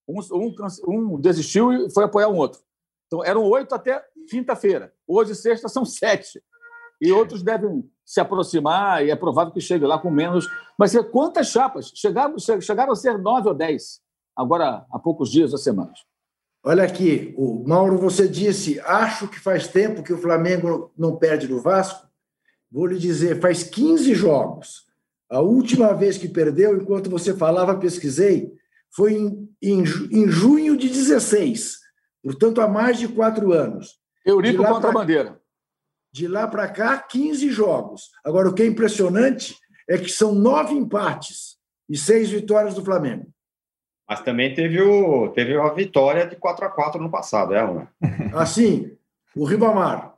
[0.07, 0.55] Um, um,
[0.87, 2.61] um desistiu e foi apoiar um outro.
[3.07, 4.93] Então, eram oito até quinta-feira.
[5.07, 6.41] Hoje, sexta, são sete.
[7.01, 10.47] E outros devem se aproximar, e é provável que chegue lá com menos.
[10.77, 11.91] Mas quantas chapas?
[11.93, 14.01] Chegaram, chegaram a ser nove ou dez,
[14.35, 15.99] agora há poucos dias ou semanas.
[16.63, 21.47] Olha aqui, o Mauro, você disse, acho que faz tempo que o Flamengo não perde
[21.47, 22.07] no Vasco.
[22.71, 24.85] Vou lhe dizer, faz 15 jogos.
[25.29, 28.56] A última vez que perdeu, enquanto você falava, pesquisei,
[28.97, 31.77] foi em, em, em junho de 16
[32.23, 33.99] portanto, há mais de quatro anos.
[34.25, 35.39] Eurico contra pra, a bandeira.
[36.11, 38.09] De lá para cá, 15 jogos.
[38.25, 39.55] Agora, o que é impressionante
[39.87, 43.27] é que são nove empates e seis vitórias do Flamengo.
[44.09, 47.87] Mas também teve, o, teve a vitória de 4 a 4 no passado, é uma.
[48.33, 48.97] Assim,
[49.35, 50.17] o Ribamar.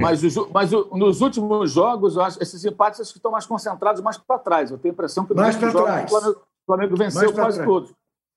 [0.00, 4.16] mas, mas nos últimos jogos, eu acho, esses empates acho que estão mais concentrados mais
[4.16, 4.70] para trás.
[4.70, 6.04] Eu tenho a impressão que mais para trás.
[6.04, 7.68] o Flamengo, o Flamengo venceu quase trás.
[7.68, 7.94] todos.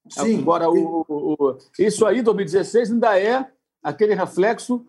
[0.09, 0.39] Sim.
[0.39, 3.49] Agora, o, o, isso aí, 2016, ainda é
[3.83, 4.85] aquele reflexo.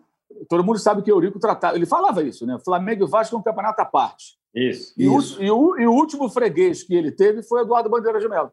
[0.49, 1.75] Todo mundo sabe que o Eurico tratava.
[1.75, 2.57] Ele falava isso, né?
[2.63, 4.37] Flamengo e Vasco é um campeonato à parte.
[4.53, 4.93] Isso.
[4.97, 5.39] E, isso.
[5.39, 8.51] O, e, o, e o último freguês que ele teve foi Eduardo Bandeira de Mello.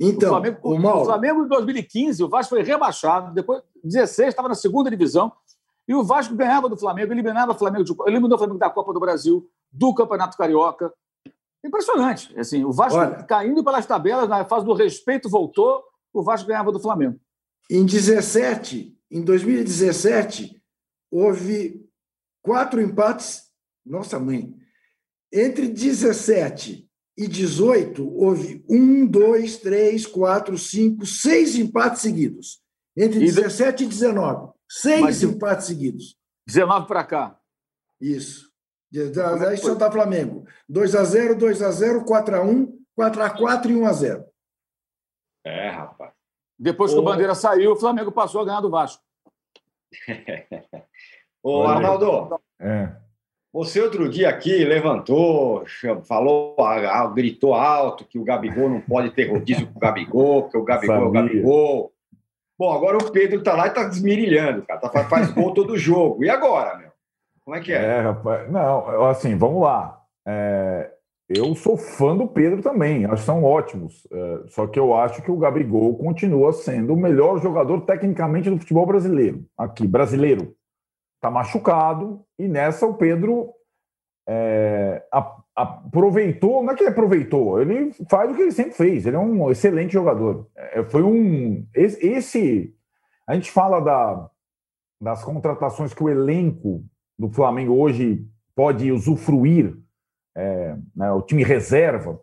[0.00, 1.00] Então, o Flamengo, o, Mauro...
[1.00, 5.32] o Flamengo em 2015, o Vasco foi rebaixado, depois 16 estava na segunda divisão,
[5.88, 8.92] e o Vasco ganhava do Flamengo, eliminava o Flamengo, de, eliminou o Flamengo da Copa
[8.92, 10.92] do Brasil, do Campeonato Carioca.
[11.64, 12.38] Impressionante.
[12.38, 13.24] Assim, o Vasco Olha...
[13.24, 15.82] caindo pelas tabelas, na fase do respeito voltou,
[16.12, 17.20] o Vasco ganhava do Flamengo.
[17.70, 20.62] Em 17, em 2017,
[21.10, 21.84] houve
[22.42, 23.48] quatro empates.
[23.84, 24.54] Nossa mãe.
[25.32, 32.60] Entre 17 e 18, houve um, dois, três, quatro, cinco, seis empates seguidos.
[32.96, 36.16] Entre 17 e 19, seis Mas, empates seguidos.
[36.46, 37.38] 19 para cá.
[38.00, 38.48] Isso.
[39.48, 40.46] Aí só está Flamengo.
[40.68, 43.92] 2 a 0 2 a 0 4 a 1 4 a 4 e 1 a
[43.92, 44.24] 0
[45.48, 46.12] É, rapaz.
[46.58, 49.02] Depois que o Bandeira saiu, o Flamengo passou a ganhar do Vasco.
[51.42, 52.90] Ô, Arnaldo, é.
[53.52, 55.64] você outro dia aqui levantou,
[56.06, 56.56] falou,
[57.14, 60.96] gritou alto que o Gabigol não pode ter rodízio com o Gabigol, porque o Gabigol
[60.96, 61.06] Sabia.
[61.06, 61.92] é o Gabigol.
[62.58, 64.80] Bom, agora o Pedro tá lá e tá desmirilhando, cara.
[64.80, 66.24] Tá, faz gol todo jogo.
[66.24, 66.90] E agora, meu?
[67.44, 67.76] Como é que é?
[67.76, 68.50] É, rapaz.
[68.50, 70.02] Não, assim, vamos lá.
[70.26, 70.92] É,
[71.28, 74.06] eu sou fã do Pedro também, acho que são ótimos.
[74.10, 78.58] É, só que eu acho que o Gabigol continua sendo o melhor jogador tecnicamente do
[78.58, 79.44] futebol brasileiro.
[79.56, 80.54] Aqui, brasileiro.
[81.16, 83.52] Está machucado e nessa o Pedro
[84.26, 85.02] é,
[85.54, 86.62] aproveitou.
[86.62, 89.04] Não é que ele aproveitou, ele faz o que ele sempre fez.
[89.04, 90.48] Ele é um excelente jogador.
[90.56, 91.66] É, foi um.
[91.74, 92.74] Esse.
[93.26, 94.30] A gente fala da,
[94.98, 96.82] das contratações que o elenco
[97.18, 99.76] do Flamengo hoje pode usufruir
[100.38, 102.20] é, né, o time reserva,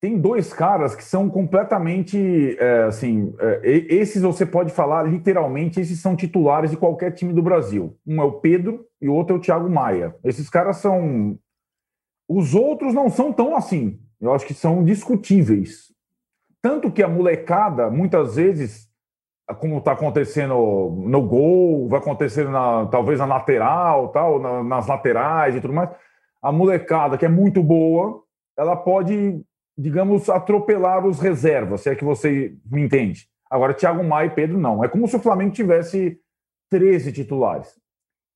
[0.00, 3.34] tem dois caras que são completamente é, assim.
[3.38, 7.96] É, esses você pode falar literalmente, esses são titulares de qualquer time do Brasil.
[8.06, 10.14] Um é o Pedro e o outro é o Thiago Maia.
[10.24, 11.38] Esses caras são.
[12.28, 13.98] Os outros não são tão assim.
[14.20, 15.92] Eu acho que são discutíveis.
[16.62, 18.88] Tanto que a molecada, muitas vezes,
[19.58, 20.54] como está acontecendo
[21.06, 25.90] no gol, vai acontecer na, talvez na lateral, tal, na, nas laterais e tudo mais
[26.42, 28.22] a molecada, que é muito boa,
[28.56, 29.40] ela pode,
[29.76, 33.28] digamos, atropelar os reservas, se é que você me entende.
[33.50, 34.84] Agora, Thiago Maia e Pedro não.
[34.84, 36.18] É como se o Flamengo tivesse
[36.70, 37.74] 13 titulares.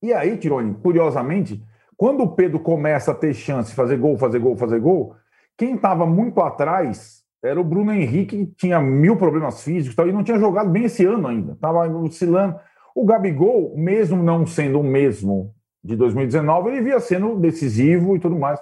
[0.03, 1.63] E aí, Tironi, curiosamente,
[1.97, 5.15] quando o Pedro começa a ter chance fazer gol, fazer gol, fazer gol,
[5.57, 10.25] quem estava muito atrás era o Bruno Henrique, que tinha mil problemas físicos e não
[10.25, 11.53] tinha jogado bem esse ano ainda.
[11.53, 12.59] Estava oscilando.
[12.95, 15.54] O Gabigol, mesmo não sendo o mesmo
[15.85, 18.59] de 2019, ele via sendo decisivo e tudo mais.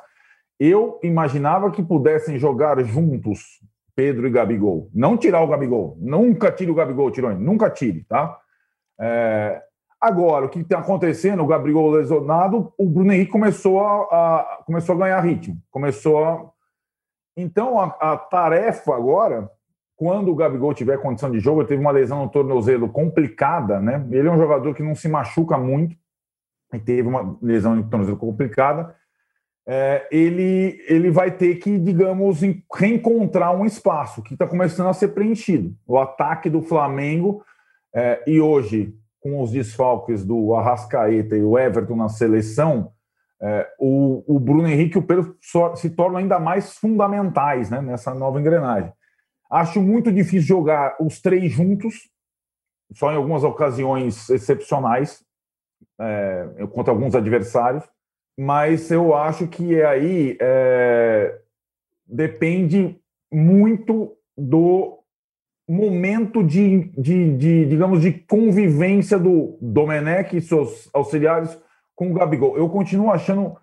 [0.59, 3.61] Eu imaginava que pudessem jogar juntos
[3.95, 4.91] Pedro e Gabigol.
[4.93, 5.97] Não tirar o Gabigol.
[6.01, 7.43] Nunca tire o Gabigol, Tironi.
[7.43, 8.39] Nunca tire, tá?
[9.01, 9.63] É...
[10.01, 11.43] Agora, o que está acontecendo?
[11.43, 15.57] O Gabigol lesionado, o Bruno Henrique começou a, a, começou a ganhar ritmo.
[15.71, 16.51] Começou a...
[17.37, 19.49] Então, a, a tarefa agora
[19.95, 24.05] quando o Gabigol tiver condição de jogo, ele teve uma lesão no tornozelo complicada, né?
[24.11, 25.95] Ele é um jogador que não se machuca muito
[26.73, 28.95] e teve uma lesão em tornozelo complicada,
[29.67, 32.41] é, ele, ele vai ter que, digamos,
[32.75, 35.75] reencontrar um espaço que está começando a ser preenchido.
[35.87, 37.45] O ataque do Flamengo,
[37.95, 42.93] é, e hoje, com os desfalques do Arrascaeta e o Everton na seleção,
[43.41, 45.37] é, o, o, Bruno Henrique e o Pedro
[45.75, 48.93] se tornam ainda mais fundamentais né, nessa nova engrenagem.
[49.51, 52.09] Acho muito difícil jogar os três juntos,
[52.95, 55.25] só em algumas ocasiões excepcionais,
[56.03, 57.85] é, contra alguns adversários,
[58.39, 61.39] mas eu acho que aí é,
[62.07, 62.99] depende
[63.31, 64.99] muito do
[65.69, 71.59] momento de, de, de, digamos, de convivência do Domenech e seus auxiliares
[71.95, 72.57] com o Gabigol.
[72.57, 73.57] Eu continuo achando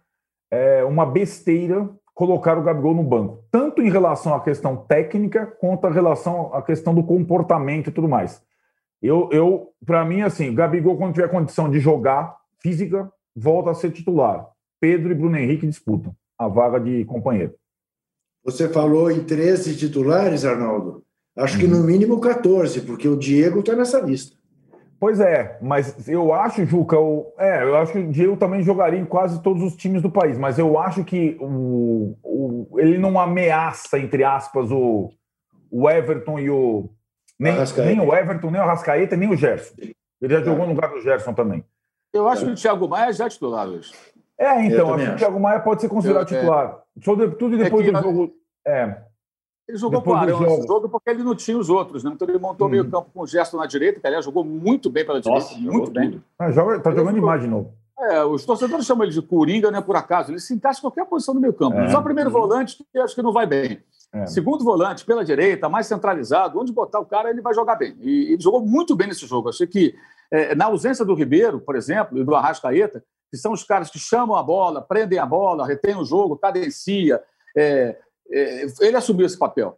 [0.52, 5.88] é, uma besteira colocar o Gabigol no banco, tanto em relação à questão técnica quanto
[5.88, 8.44] em relação à questão do comportamento e tudo mais.
[9.02, 13.92] Eu, eu para mim, assim, Gabigol, quando tiver condição de jogar física, volta a ser
[13.92, 14.48] titular.
[14.80, 17.54] Pedro e Bruno Henrique disputam a vaga de companheiro.
[18.44, 21.04] Você falou em 13 titulares, Arnaldo.
[21.36, 21.84] Acho que no uhum.
[21.84, 24.38] mínimo 14, porque o Diego está nessa lista.
[25.00, 29.00] Pois é, mas eu acho, Juca, o, é, eu acho que o Diego também jogaria
[29.00, 33.18] em quase todos os times do país, mas eu acho que o, o, ele não
[33.18, 35.10] ameaça, entre aspas, o,
[35.72, 36.90] o Everton e o.
[37.40, 39.74] Nem, nem o Everton, nem o Rascaeta, nem o Gerson.
[40.22, 40.44] Ele já é.
[40.44, 41.64] jogou no lugar do Gerson também.
[42.14, 42.46] Eu acho é.
[42.48, 43.94] que o Thiago Maia já é titular hoje.
[44.38, 46.40] É, então, acho que o Thiago Maia pode ser considerado eu, é.
[46.40, 46.84] titular.
[46.98, 47.02] É...
[47.02, 48.34] Tudo depois do jogo.
[48.68, 49.10] É.
[49.70, 52.12] Ele jogou Depois com o Arão nesse jogo porque ele não tinha os outros, né?
[52.12, 52.72] Então ele montou hum.
[52.72, 55.72] meio campo com o gesto na direita, que aliás jogou muito bem pela Nossa, direita,
[55.72, 56.24] muito bem.
[56.40, 57.72] Ah, joga, tá jogando demais de novo.
[58.00, 60.32] É, os torcedores chamam ele de Coringa, né, por acaso.
[60.32, 61.78] Ele se encaixa em qualquer posição do meio campo.
[61.78, 61.90] É.
[61.90, 63.80] Só primeiro volante, que acho que não vai bem.
[64.12, 64.26] É.
[64.26, 67.96] Segundo volante, pela direita, mais centralizado, onde botar o cara, ele vai jogar bem.
[68.00, 69.50] E ele jogou muito bem nesse jogo.
[69.50, 69.96] Achei que,
[70.32, 74.00] é, na ausência do Ribeiro, por exemplo, e do Arrascaeta, que são os caras que
[74.00, 77.22] chamam a bola, prendem a bola, retêm o jogo, cadencia,
[77.56, 77.98] é,
[78.32, 79.78] é, ele assumiu esse papel.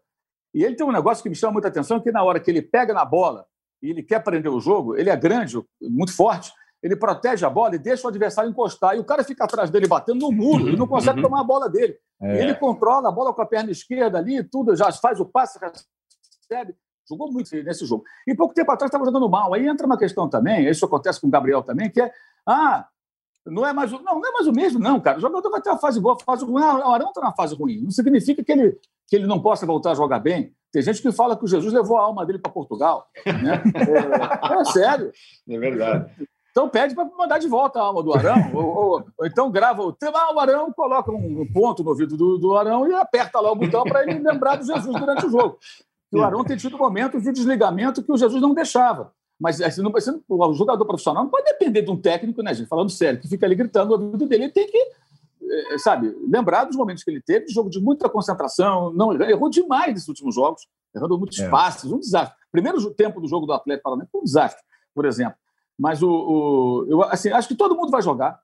[0.54, 2.62] E ele tem um negócio que me chama muita atenção, que na hora que ele
[2.62, 3.46] pega na bola
[3.82, 7.76] e ele quer prender o jogo, ele é grande, muito forte, ele protege a bola
[7.76, 8.96] e deixa o adversário encostar.
[8.96, 11.24] E o cara fica atrás dele batendo no muro e não consegue uhum.
[11.24, 11.98] tomar a bola dele.
[12.22, 12.42] É.
[12.42, 16.76] Ele controla a bola com a perna esquerda ali, tudo, já faz o passe, recebe.
[17.08, 18.04] Jogou muito nesse jogo.
[18.26, 19.54] E pouco tempo atrás estava jogando mal.
[19.54, 22.12] Aí entra uma questão também, isso acontece com o Gabriel também, que é:
[22.48, 22.88] ah,
[23.46, 25.18] não é mais o, não, não é mais o mesmo, não, cara.
[25.18, 26.64] O jogador vai ter uma fase boa, fase ruim.
[26.64, 27.82] Ah, o Arão está na fase ruim.
[27.82, 28.78] Não significa que ele,
[29.08, 30.56] que ele não possa voltar a jogar bem.
[30.72, 33.08] Tem gente que fala que o Jesus levou a alma dele para Portugal.
[33.26, 33.62] Né?
[34.52, 35.12] É, é, sério.
[35.50, 36.12] É verdade.
[36.52, 39.82] Então pede para mandar de volta a alma do Arão, ou, ou, ou, então grava
[39.82, 43.40] o tema, ah, o Arão, coloca um ponto no ouvido do, do Arão e aperta
[43.40, 45.58] lá o botão para ele lembrar do Jesus durante o jogo.
[46.12, 49.14] E o Arão tem tido momentos de desligamento que o Jesus não deixava.
[49.40, 52.68] Mas assim, não, assim, o jogador profissional não pode depender de um técnico, né, gente?
[52.68, 54.44] Falando sério, que fica ali gritando no ouvido dele.
[54.44, 58.08] Ele tem que, eh, sabe, lembrar dos momentos que ele teve, de jogo de muita
[58.08, 58.94] concentração.
[58.94, 61.50] Não, errou demais nesses últimos jogos, errando muitos é.
[61.50, 62.38] passes, um desastre.
[62.52, 64.62] Primeiro tempo do jogo do Atlético Paranaense foi um desastre,
[64.94, 65.36] por exemplo.
[65.80, 68.40] Mas o, o, eu assim, acho que todo mundo vai jogar,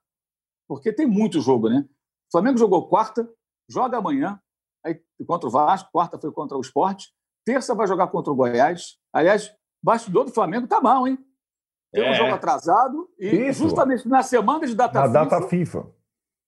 [0.68, 1.88] porque tem muito jogo, né?
[2.28, 3.30] O Flamengo jogou quarta,
[3.70, 4.40] joga amanhã,
[4.84, 7.14] aí contra o Vasco, quarta foi contra o Esporte,
[7.46, 8.98] terça vai jogar contra o Goiás.
[9.14, 11.18] Aliás, bastidor do Flamengo tá mal, hein?
[11.92, 12.12] Tem é.
[12.12, 13.64] um jogo atrasado e Isso.
[13.64, 15.26] justamente na semana de data na FIFA.
[15.26, 15.88] data FIFA.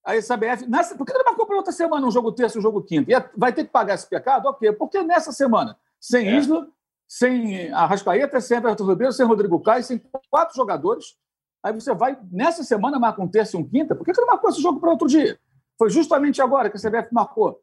[0.03, 0.67] A CBF.
[0.67, 3.11] Nessa, por que não marcou para outra semana um jogo terça e um jogo quinto?
[3.11, 4.47] E vai ter que pagar esse pecado?
[4.47, 4.71] Ok.
[4.73, 6.37] Porque nessa semana, sem é.
[6.37, 6.67] Isla,
[7.09, 9.99] sem Arrascaeta, sem Everton Ribeiro, sem Rodrigo Caio, sem
[10.29, 11.17] quatro jogadores.
[11.63, 13.95] Aí você vai, nessa semana, marca um terça e um quinta.
[13.95, 15.39] Por que, que não marcou esse jogo para outro dia?
[15.77, 17.59] Foi justamente agora que a CBF marcou.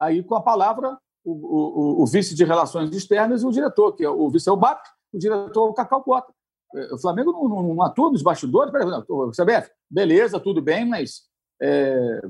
[0.00, 4.04] Aí, com a palavra, o, o, o vice de Relações Externas e o diretor, que
[4.04, 4.80] é o vice é o BAP,
[5.12, 6.32] o diretor Cacau Cota.
[6.74, 8.70] É, o Flamengo não, não, não atua nos bastidores.
[8.70, 11.22] Peraí, não, CBF, beleza, tudo bem, mas
[11.60, 12.20] é,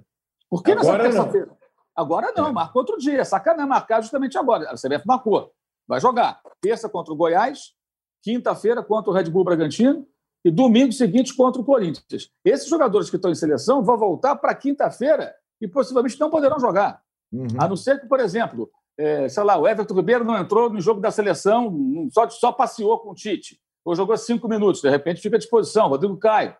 [0.48, 1.50] por que nessa terça-feira?
[1.94, 2.52] Agora não, é.
[2.52, 3.24] marcou outro dia.
[3.24, 4.70] Sacanagem marcar justamente agora.
[4.70, 5.52] A CBF marcou.
[5.86, 6.40] Vai jogar.
[6.60, 7.74] Terça contra o Goiás,
[8.22, 10.06] quinta-feira contra o Red Bull Bragantino
[10.44, 12.30] e domingo seguinte contra o Corinthians.
[12.44, 17.02] Esses jogadores que estão em seleção vão voltar para quinta-feira e possivelmente não poderão jogar.
[17.32, 17.46] Uhum.
[17.58, 20.80] A não ser que, por exemplo, é, sei lá, o Everton Ribeiro não entrou no
[20.80, 25.20] jogo da seleção, só, só passeou com o Tite, ou jogou cinco minutos, de repente
[25.20, 25.88] fica à disposição.
[25.88, 26.56] Rodrigo Caio,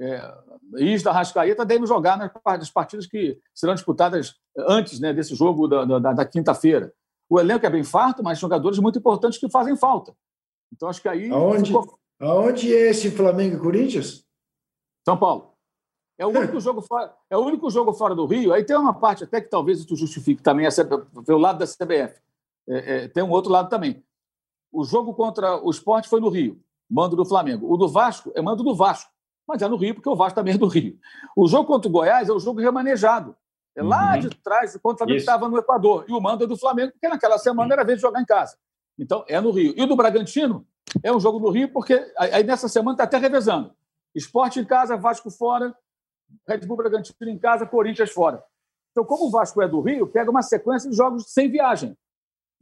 [0.00, 0.34] é,
[0.78, 6.12] Isla Rascaeta devem jogar nas partidas que serão disputadas antes né, desse jogo da, da,
[6.12, 6.92] da quinta-feira.
[7.32, 10.14] O elenco é bem farto, mas jogadores muito importantes que fazem falta.
[10.70, 11.30] Então acho que aí.
[11.30, 11.98] Aonde, ficou...
[12.20, 14.26] aonde é esse Flamengo e Corinthians?
[15.02, 15.54] São Paulo.
[16.18, 18.52] É o único jogo fora, é o único jogo fora do Rio.
[18.52, 20.68] Aí tem uma parte até que talvez isso justifique também
[21.24, 22.20] pelo lado da CBF.
[22.68, 24.04] É, é, tem um outro lado também.
[24.70, 27.66] O jogo contra o esporte foi no Rio, mando do Flamengo.
[27.72, 29.10] O do Vasco é mando do Vasco,
[29.48, 30.98] mas é no Rio, porque o Vasco também é do Rio.
[31.34, 33.34] O jogo contra o Goiás é o jogo remanejado.
[33.74, 34.20] É lá uhum.
[34.20, 36.04] de trás, quando o Flamengo estava no Equador.
[36.06, 38.56] E o mando é do Flamengo, porque naquela semana era vez de jogar em casa.
[38.98, 39.74] Então, é no Rio.
[39.76, 40.66] E o do Bragantino
[41.02, 43.72] É um jogo no Rio, porque aí nessa semana está até revezando.
[44.14, 45.74] Esporte em casa, Vasco fora,
[46.46, 48.44] Red Bull Bragantino em casa, Corinthians fora.
[48.90, 51.96] Então, como o Vasco é do Rio, pega uma sequência de jogos sem viagem.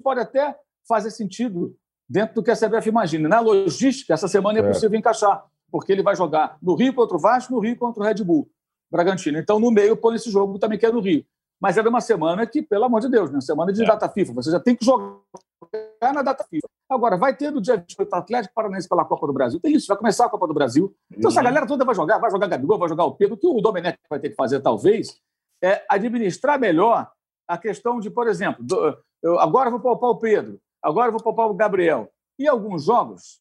[0.01, 0.57] Pode até
[0.87, 1.77] fazer sentido
[2.09, 3.29] dentro do que a CBF imagina.
[3.29, 7.21] Na logística, essa semana é possível encaixar, porque ele vai jogar no Rio contra o
[7.21, 8.49] Vasco, no Rio contra o Red Bull
[8.91, 9.39] Bragantino.
[9.39, 11.25] Então, no meio, põe esse jogo também que é no Rio.
[11.61, 13.41] Mas era uma semana que, pelo amor de Deus, né?
[13.41, 13.87] semana de é.
[13.87, 14.33] data FIFA.
[14.35, 16.67] Você já tem que jogar na data FIFA.
[16.89, 19.61] Agora, vai ter no dia 28 Atlético Paranaense pela Copa do Brasil.
[19.61, 20.95] Tem isso, vai começar a Copa do Brasil.
[21.11, 21.33] Então, uhum.
[21.33, 23.35] essa galera toda vai jogar, vai jogar Gabigol, vai jogar o Pedro.
[23.35, 25.21] O que o Domenech vai ter que fazer, talvez,
[25.63, 27.11] é administrar melhor
[27.47, 31.49] a questão de, por exemplo, do, eu agora vou poupar o Pedro, agora vou poupar
[31.49, 32.11] o Gabriel.
[32.39, 33.41] E alguns jogos,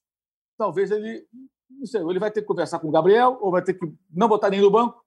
[0.58, 1.26] talvez ele,
[1.70, 4.28] não sei, ele vai ter que conversar com o Gabriel, ou vai ter que não
[4.28, 5.02] botar nem no banco,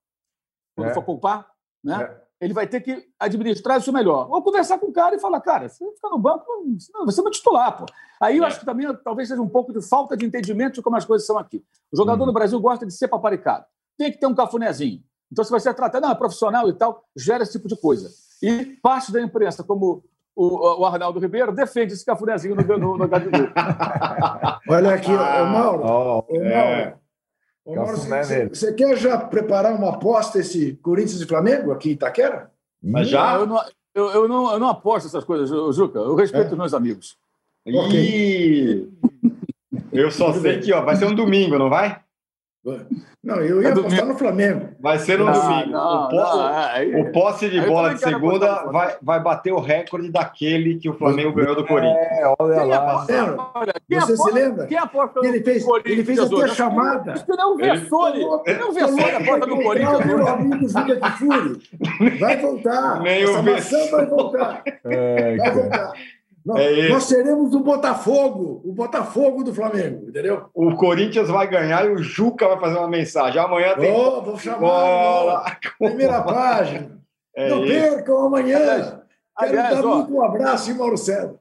[0.75, 0.95] quando é.
[0.95, 1.47] for poupar,
[1.83, 2.03] né?
[2.03, 4.29] É ele vai ter que administrar isso melhor.
[4.29, 6.45] Ou conversar com o cara e falar, cara, você fica no banco,
[6.93, 7.87] não, você é titular, pô.
[8.21, 8.49] Aí eu é.
[8.49, 11.25] acho que também talvez seja um pouco de falta de entendimento de como as coisas
[11.25, 11.65] são aqui.
[11.93, 12.27] O jogador hum.
[12.27, 13.65] no Brasil gosta de ser paparicado.
[13.97, 15.01] Tem que ter um cafunézinho.
[15.31, 18.11] Então, se vai ser tratado, não, é profissional e tal, gera esse tipo de coisa.
[18.43, 20.03] E parte da imprensa, como
[20.35, 23.53] o, o Arnaldo Ribeiro, defende esse cafunézinho no, no, no Gabigol.
[24.69, 25.83] Olha aqui, ah, Mauro.
[25.85, 27.02] Oh, Mauro.
[27.67, 27.71] É.
[27.71, 31.93] Ô, Mauro, você, você, quer já preparar uma aposta esse Corinthians e Flamengo aqui em
[31.93, 32.51] Itaquera?
[32.83, 33.35] Mas já?
[33.37, 35.99] Eu não, eu, eu não, eu não aposto essas coisas, Juca.
[35.99, 36.53] Eu respeito é.
[36.53, 37.17] os meus amigos.
[37.67, 38.89] Okay.
[39.93, 42.01] Eu só sei que ó, vai ser um domingo, não vai?
[43.25, 44.69] Não, eu ia é apostar no Flamengo.
[44.79, 45.71] Vai ser no domingo.
[45.71, 49.59] Não, o, posse, não, aí, o posse de bola de segunda vai, vai bater o
[49.59, 51.97] recorde daquele que o Flamengo ganhou do Corinthians.
[51.97, 53.05] É, olha lá.
[53.89, 54.67] Quem Você aposta, se lembra?
[54.67, 57.15] Quem aposta ele fez, ele fez até a chamada.
[57.15, 58.21] Isso não é Vessone.
[58.21, 60.07] Não é Vessone a porta do Corinthians.
[60.07, 61.57] Meu amigo Júlia de Fúria.
[62.21, 63.01] Vai voltar.
[63.01, 64.63] Nem Essa maçã vai voltar.
[64.85, 65.93] É, vai voltar.
[66.45, 70.47] Nós, é nós seremos o Botafogo, o Botafogo do Flamengo, entendeu?
[70.53, 73.41] O Corinthians vai ganhar e o Juca vai fazer uma mensagem.
[73.41, 73.93] Amanhã tem.
[73.95, 74.59] Oh, vou chamar.
[74.59, 75.57] Bola.
[75.79, 77.01] Primeira página.
[77.35, 77.73] É Não isso.
[77.73, 78.59] percam amanhã.
[78.59, 79.03] Quero
[79.35, 81.35] aliás, dar ó, muito um abraço e Mauro César.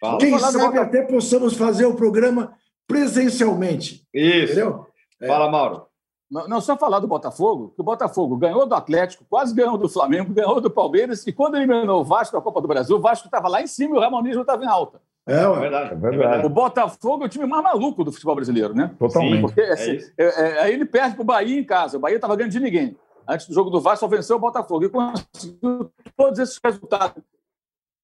[0.00, 0.18] Fala.
[0.18, 2.52] Quem sabe até possamos fazer o programa
[2.86, 4.06] presencialmente.
[4.14, 4.52] Isso.
[4.52, 4.86] Entendeu?
[5.26, 5.86] Fala, Mauro.
[6.32, 10.32] Não, só falar do Botafogo, que o Botafogo ganhou do Atlético, quase ganhou do Flamengo,
[10.32, 13.48] ganhou do Palmeiras, e quando eliminou o Vasco da Copa do Brasil, o Vasco estava
[13.48, 14.98] lá em cima e o Ramonismo estava em alta.
[15.26, 16.46] É, é verdade, é verdade.
[16.46, 18.94] O Botafogo é o time mais maluco do futebol brasileiro, né?
[18.98, 19.34] Totalmente.
[19.34, 21.98] Sim, porque assim, é é, é, aí ele perde para o Bahia em casa.
[21.98, 22.96] O Bahia estava ganhando de ninguém.
[23.28, 24.84] Antes do jogo do Vasco, só venceu o Botafogo.
[24.84, 27.22] E conseguiu todos esses resultados.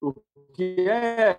[0.01, 0.13] O
[0.53, 1.35] que é,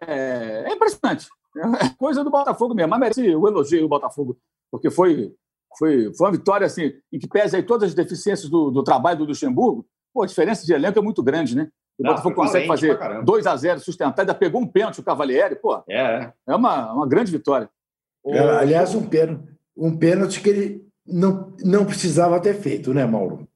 [0.67, 1.29] é impressionante.
[1.57, 2.91] É coisa do Botafogo mesmo.
[2.91, 4.37] Mas merece o elogio do Botafogo,
[4.71, 5.35] porque foi
[5.79, 9.19] foi, foi uma vitória assim, em que pese aí todas as deficiências do, do trabalho
[9.19, 9.87] do Luxemburgo.
[10.13, 11.69] Pô, a diferença de elenco é muito grande, né?
[11.99, 15.83] O Botafogo consegue fazer 2 a 0 sustentar, ainda pegou um pênalti o Cavalieri, pô.
[15.89, 16.33] É, é.
[16.49, 17.69] é uma, uma grande vitória.
[18.27, 19.45] É, aliás, um pênalti,
[19.77, 23.47] um pênalti que ele não, não precisava ter feito, né, Mauro?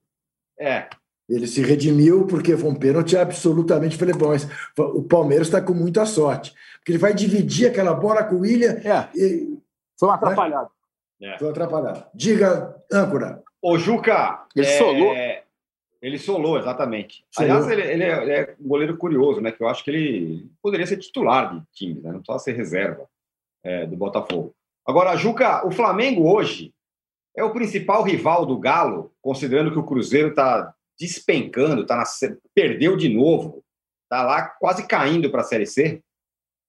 [0.59, 0.89] É.
[1.29, 3.97] Ele se redimiu porque foi um pênalti absolutamente.
[3.97, 4.47] Falei, bom, mas
[4.79, 6.55] o Palmeiras está com muita sorte.
[6.79, 8.73] Porque ele vai dividir aquela bola com o William.
[8.85, 9.09] É.
[9.15, 9.59] E,
[9.99, 10.17] foi um né?
[10.17, 10.71] atrapalhado.
[11.33, 11.51] Estou é.
[11.51, 12.05] atrapalhado.
[12.15, 13.43] Diga, âncora.
[13.61, 14.47] Ô, Juca.
[14.55, 14.79] Ele é...
[14.79, 15.15] solou.
[16.03, 17.25] Ele solou, exatamente.
[17.31, 17.51] Solou.
[17.51, 19.51] Aliás, ele, ele, é, ele, é, um goleiro curioso, né?
[19.51, 22.13] Que eu acho que ele poderia ser titular de time, né?
[22.13, 23.09] Não precisa ser reserva
[23.63, 24.55] é, do Botafogo.
[24.87, 26.75] Agora, Juca, o Flamengo hoje
[27.35, 32.05] é o principal rival do Galo, considerando que o Cruzeiro está despencando, tá na,
[32.55, 33.65] perdeu de novo,
[34.03, 36.03] está lá quase caindo para a Série C.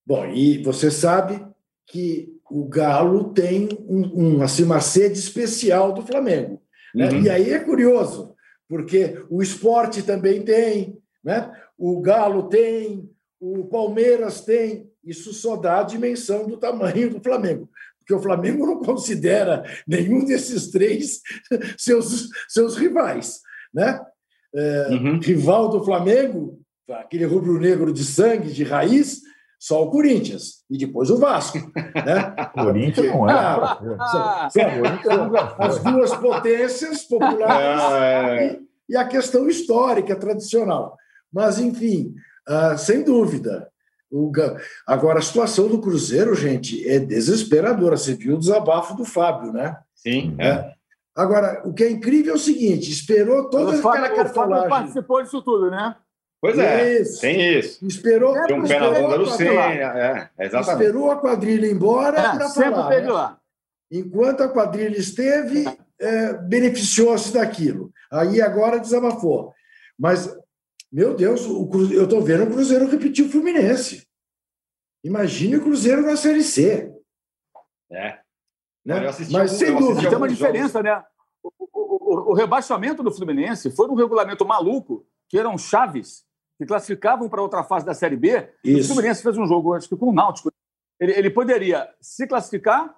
[0.07, 1.45] Bom, e você sabe
[1.87, 6.61] que o Galo tem um, um, assim, uma sede especial do Flamengo.
[6.93, 7.09] Né?
[7.09, 7.21] Uhum.
[7.23, 8.33] E aí é curioso,
[8.69, 11.51] porque o esporte também tem, né?
[11.77, 13.09] o Galo tem,
[13.41, 14.89] o Palmeiras tem.
[15.03, 17.69] Isso só dá a dimensão do tamanho do Flamengo.
[17.99, 21.19] Porque o Flamengo não considera nenhum desses três
[21.77, 23.41] seus, seus rivais.
[23.73, 23.99] Né?
[24.55, 25.19] É, uhum.
[25.19, 29.19] Rival do Flamengo, aquele rubro-negro de sangue, de raiz,
[29.65, 31.57] só o Corinthians e depois o Vasco.
[31.57, 32.35] Né?
[32.53, 33.33] Corinthians não é.
[33.33, 34.47] Ah, ah,
[35.57, 38.45] as duas potências populares é.
[38.45, 40.95] e, e, a questão histórica, tradicional.
[41.33, 42.13] Mas, enfim,
[42.47, 43.67] uh, sem dúvida.
[44.11, 44.31] O,
[44.85, 47.97] agora, a situação do Cruzeiro, gente, é desesperadora.
[47.97, 49.75] Você viu o desabafo do Fábio, né?
[49.95, 50.35] Sim.
[50.37, 50.73] É.
[51.15, 54.67] Agora, o que é incrível é o seguinte: esperou toda o aquela Fábio, cartolagem.
[54.67, 55.95] O Fábio participou disso tudo, né?
[56.41, 57.21] Pois é, isso.
[57.21, 57.85] tem isso.
[57.85, 59.73] Esperou, tem um pé na bunda do Senna.
[59.73, 60.83] É, exatamente.
[60.83, 62.89] Esperou a quadrilha embora é, para falar.
[62.89, 63.11] Né?
[63.11, 63.39] lá.
[63.91, 65.65] Enquanto a quadrilha esteve,
[65.99, 67.91] é, beneficiou-se daquilo.
[68.11, 69.53] Aí agora desabafou.
[69.97, 70.37] Mas,
[70.91, 74.05] meu Deus, o Cruzeiro, eu estou vendo o Cruzeiro repetir o Fluminense.
[75.03, 76.91] Imagine o Cruzeiro na Série C.
[77.91, 78.19] É.
[78.85, 79.07] Né?
[79.07, 80.09] Assisti Mas sem dúvida.
[80.09, 81.01] Tem uma diferença, né?
[81.41, 86.25] O, o- o- o rebaixamento do Fluminense foi um regulamento maluco, que eram chaves
[86.57, 88.37] que classificavam para outra fase da Série B.
[88.37, 88.93] O Isso.
[88.93, 90.51] Fluminense fez um jogo, acho que com o Náutico.
[90.99, 92.95] Ele, ele poderia se classificar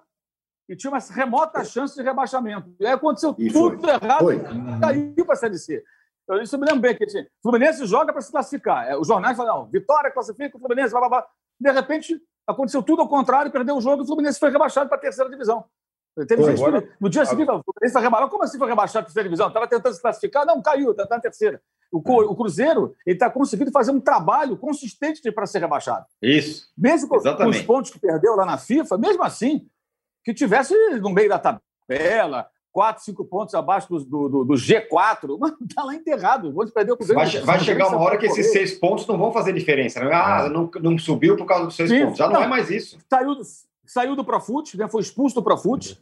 [0.68, 2.72] e tinha uma remota chance de rebaixamento.
[2.78, 4.38] E aí aconteceu E tudo errado, Foi.
[4.80, 5.82] caiu para a Série C.
[6.28, 8.86] Eu, isso eu me lembro bem, que assim, o Fluminense joga para se classificar.
[8.86, 11.26] É, Os jornais falam, não, Vitória classifica o Fluminense, blá, blá, blá.
[11.58, 14.98] De repente, aconteceu tudo ao contrário, perdeu o jogo e o Fluminense foi rebaixado para
[14.98, 15.64] a terceira divisão.
[16.26, 18.30] Teve que, no dia seguinte, o Fluminense foi rebaixado.
[18.30, 19.48] Como assim foi rebaixado para a terceira divisão?
[19.48, 20.46] Estava tentando se classificar?
[20.46, 21.60] Não, caiu, está na terceira.
[21.90, 26.04] O, o Cruzeiro está conseguindo fazer um trabalho consistente para ser rebaixado.
[26.20, 26.68] Isso.
[26.76, 29.66] Mesmo com, com os pontos que perdeu lá na FIFA, mesmo assim,
[30.24, 35.36] que tivesse no meio da tabela, quatro, cinco pontos abaixo do, do, do- do G4,
[35.40, 36.52] mas está lá enterrado.
[36.56, 37.20] Onde perdeu o Cruzeiro.
[37.20, 40.00] Vai, vai chegar uma hora que esses seis pontos não vão fazer diferença.
[40.04, 40.10] Né?
[40.12, 42.02] Ah, não, não subiu por causa dos seis Sim.
[42.04, 42.18] pontos.
[42.18, 42.42] Já não, Não.
[42.42, 42.98] é mais isso.
[43.08, 43.34] Saiu,
[43.88, 44.88] saiu do Profut, né?
[44.88, 45.98] foi expulso do Profut.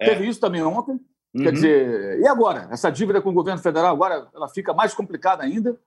[0.00, 0.06] É.
[0.10, 0.98] Teve isso também ontem.
[1.36, 1.52] Quer Uhum.
[1.52, 2.68] dizer, e agora?
[2.72, 5.78] Essa dívida com o governo federal agora ela fica mais complicada ainda.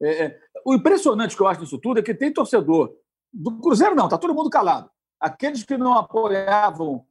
[0.00, 2.94] É, é, o impressionante que eu acho disso tudo é que tem torcedor
[3.32, 4.88] do Cruzeiro, não, está todo mundo calado.
[5.20, 7.04] Aqueles que não apoiavam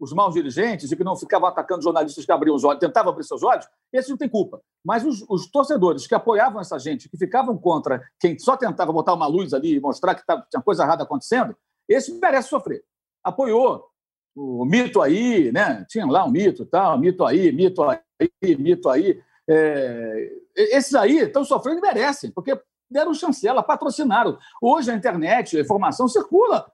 [0.00, 3.24] os maus dirigentes e que não ficavam atacando jornalistas que abriam os olhos, tentavam abrir
[3.24, 4.60] seus olhos, esses não têm culpa.
[4.84, 9.14] Mas os, os torcedores que apoiavam essa gente, que ficavam contra quem só tentava botar
[9.14, 11.56] uma luz ali e mostrar que tava, tinha coisa errada acontecendo,
[11.88, 12.84] esse merece sofrer.
[13.22, 13.88] Apoiou
[14.34, 15.84] o mito aí, né?
[15.88, 19.20] Tinha lá um mito, tal, mito aí, mito aí, mito aí.
[19.48, 22.58] É, esses aí estão sofrendo e merecem, porque
[22.90, 24.38] deram chancela, patrocinaram.
[24.62, 26.70] Hoje a internet, a informação circula.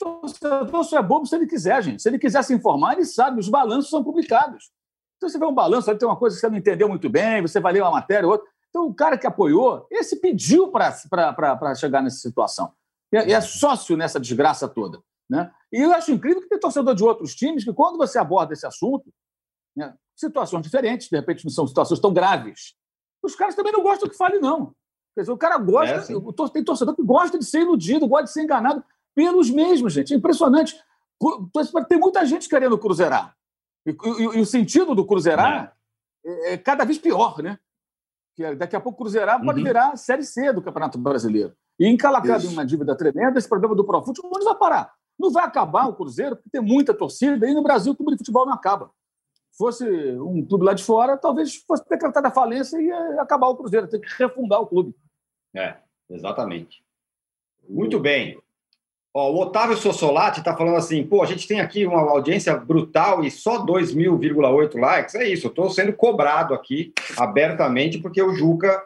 [0.00, 2.02] O torcedor é bobo se ele quiser, gente.
[2.02, 4.70] Se ele quiser se informar, ele sabe, os balanços são publicados.
[5.16, 7.60] Então você vê um balanço, tem uma coisa que você não entendeu muito bem, você
[7.60, 8.46] vai ler uma matéria, outra.
[8.68, 12.72] Então o cara que apoiou, esse pediu para chegar nessa situação.
[13.12, 15.00] É, e é sócio nessa desgraça toda.
[15.32, 15.50] Né?
[15.72, 18.66] E eu acho incrível que tem torcedor de outros times que, quando você aborda esse
[18.66, 19.10] assunto,
[19.74, 22.74] né, situações diferentes, de repente não são situações tão graves,
[23.22, 24.74] os caras também não gostam que fale, não.
[25.14, 26.14] Quer dizer, o cara gosta, É, sim.
[26.14, 29.94] o tor- tem torcedor que gosta de ser iludido, gosta de ser enganado pelos mesmos,
[29.94, 30.12] gente.
[30.12, 30.76] É impressionante.
[31.88, 33.34] Tem muita gente querendo cruzeirar.
[33.86, 35.74] E, e- e o sentido do cruzeirar
[36.26, 37.58] é, é cada vez pior, né?
[38.34, 39.64] Que é- daqui a pouco cruzeirar pode Uhum.
[39.64, 41.54] virar Série C do Campeonato Brasileiro.
[41.78, 42.50] E encalacrado Isso.
[42.52, 44.92] em uma dívida tremenda, esse problema do Profut, onde vai parar?
[45.18, 48.18] Não vai acabar o Cruzeiro, porque tem muita torcida, e no Brasil o clube de
[48.18, 48.90] futebol não acaba.
[49.56, 53.56] Fosse um clube lá de fora, talvez fosse decretada a falência e ia acabar o
[53.56, 54.94] Cruzeiro, tem que refundar o clube.
[55.54, 55.76] É,
[56.10, 56.82] exatamente.
[57.68, 58.40] Muito bem.
[59.14, 63.22] Ó, o Otávio Sossolati está falando assim: pô, a gente tem aqui uma audiência brutal
[63.22, 65.14] e só 2.000,8 likes.
[65.14, 68.82] É isso, eu estou sendo cobrado aqui abertamente porque o Juca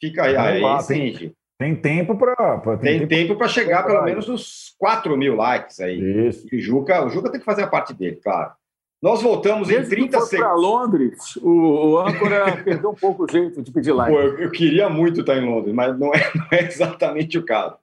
[0.00, 0.60] fica aí.
[0.60, 1.74] Vamos aí sim, tem-.
[1.74, 2.78] Tem tempo para.
[2.78, 6.28] tem tempo para chegar pelo menos nos 4 mil likes aí.
[6.28, 6.46] Isso.
[6.52, 8.52] E o Juca, o Juca tem que fazer a parte dele, claro.
[9.02, 10.62] Nós voltamos em Desde que 30 foi para segundos.
[10.62, 14.12] Londres, o, o âncora perdeu um pouco o jeito de pedir like.
[14.12, 17.44] Pô, eu, eu queria muito estar em Londres, mas não é, não é exatamente o
[17.44, 17.76] caso.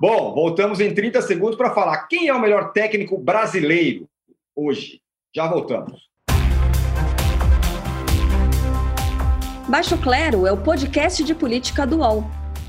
[0.00, 4.08] Bom, voltamos em 30 segundos para falar quem é o melhor técnico brasileiro
[4.54, 5.00] hoje.
[5.34, 6.08] Já voltamos.
[9.68, 12.39] Baixo Clero é o podcast de política do UOL.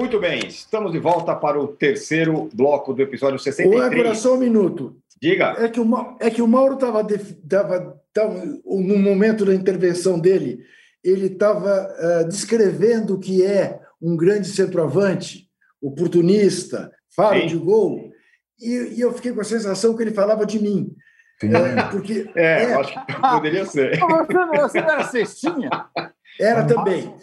[0.00, 3.82] Muito bem, estamos de volta para o terceiro bloco do episódio Ô, 63.
[3.84, 4.96] Âncora, só um minuto.
[5.20, 5.54] Diga.
[5.58, 7.06] É que o, Ma- é que o Mauro estava.
[8.64, 10.60] No momento da intervenção dele,
[11.04, 15.46] ele estava descrevendo o que é um grande centroavante,
[15.82, 17.46] oportunista, faro Sim.
[17.48, 18.10] de gol.
[18.58, 20.94] E, e eu fiquei com a sensação que ele falava de mim.
[21.38, 21.50] Sim.
[21.54, 22.74] É, porque É, É.
[22.74, 23.98] eu acho que poderia ser.
[24.00, 25.68] Você, não- você não era cestinha?
[26.40, 27.14] Era No também.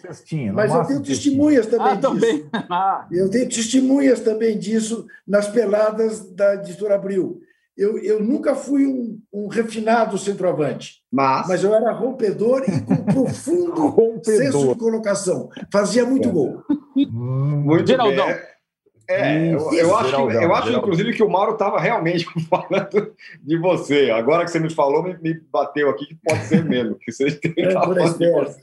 [0.54, 1.04] Mas eu tenho cestinha.
[1.04, 2.10] testemunhas também Ah, disso.
[2.14, 2.46] também.
[2.70, 7.42] Ah, Eu tenho testemunhas também disso nas peladas da editora Abril.
[7.78, 12.96] Eu, eu nunca fui um, um refinado centroavante, Mas, mas eu era rompedor e com
[13.06, 15.50] profundo senso de colocação.
[15.72, 16.64] Fazia muito gol.
[16.96, 18.26] Hum, muito Geraldão.
[18.26, 18.36] bem.
[19.10, 20.80] É, eu, eu acho, Geraldão, eu acho Geraldão.
[20.80, 23.14] inclusive que o Mauro estava realmente falando
[23.44, 24.10] de você.
[24.10, 26.96] Agora que você me falou, me, me bateu aqui que pode ser mesmo.
[27.00, 28.52] Que você tem que É, falando de esperto.
[28.54, 28.60] você.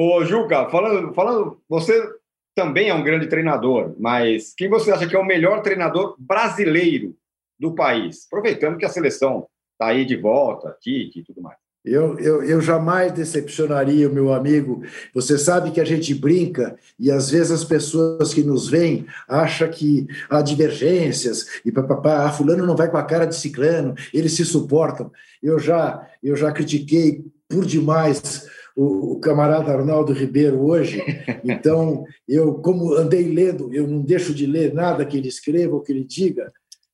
[0.00, 2.08] Ô, Juca, falando, falando, você
[2.54, 7.16] também é um grande treinador, mas quem você acha que é o melhor treinador brasileiro
[7.58, 8.24] do país?
[8.26, 11.56] Aproveitando que a seleção está aí de volta, Tite e tudo mais.
[11.84, 14.84] Eu, eu, eu jamais decepcionaria o meu amigo.
[15.12, 19.68] Você sabe que a gente brinca e às vezes as pessoas que nos veem acham
[19.68, 24.36] que há divergências e papapá, ah, fulano não vai com a cara de ciclano, eles
[24.36, 25.10] se suportam.
[25.42, 28.46] Eu já, eu já critiquei por demais
[28.78, 31.02] o, o, camarada Arnaldo Ribeiro hoje.
[31.44, 35.80] Então, eu, como andei lendo, eu não deixo de ler nada que ele escreva ou
[35.80, 36.52] que ele diga.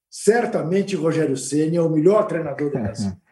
[0.09, 3.12] Certamente Rogério Ceni é o melhor treinador do Brasil.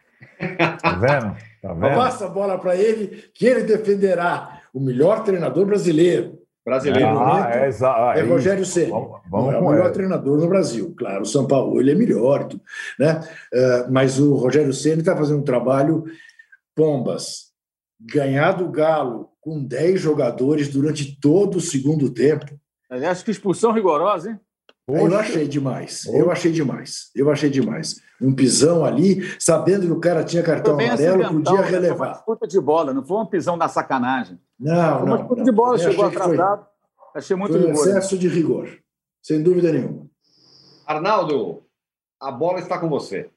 [0.81, 1.37] Tá vendo?
[1.61, 1.95] Tá vendo?
[1.95, 6.39] Passa a bola para ele, que ele defenderá o melhor treinador brasileiro.
[6.65, 7.19] Brasileiro.
[7.19, 8.91] Ah, é, é, é Rogério Ceni.
[8.91, 9.93] é o melhor ele.
[9.93, 10.93] treinador no Brasil.
[10.97, 12.49] Claro, o São Paulo ele é melhor,
[12.99, 13.21] né?
[13.53, 16.03] Uh, mas o Rogério Ceni está fazendo um trabalho
[16.75, 17.42] pombas.
[18.05, 22.45] Ganhar do Galo com 10 jogadores durante todo o segundo tempo.
[22.89, 24.39] Aliás, que expulsão rigorosa, hein?
[24.85, 25.01] Poxa.
[25.01, 26.05] Eu achei demais.
[26.07, 27.11] Eu achei demais.
[27.15, 28.01] Eu achei demais.
[28.21, 31.69] Um pisão ali, sabendo que o cara tinha cartão amarelo, podia né?
[31.69, 31.97] relevar.
[31.97, 34.39] Foi uma disputa de bola, não foi uma pisão na sacanagem.
[34.59, 35.45] Não, foi uma disputa não.
[35.45, 36.65] de bola, eu chegou atrasado.
[36.97, 37.87] Foi, achei muito foi rigor.
[37.87, 38.69] excesso de rigor,
[39.21, 40.05] sem dúvida nenhuma.
[40.85, 41.63] Arnaldo,
[42.19, 43.29] a bola está com você.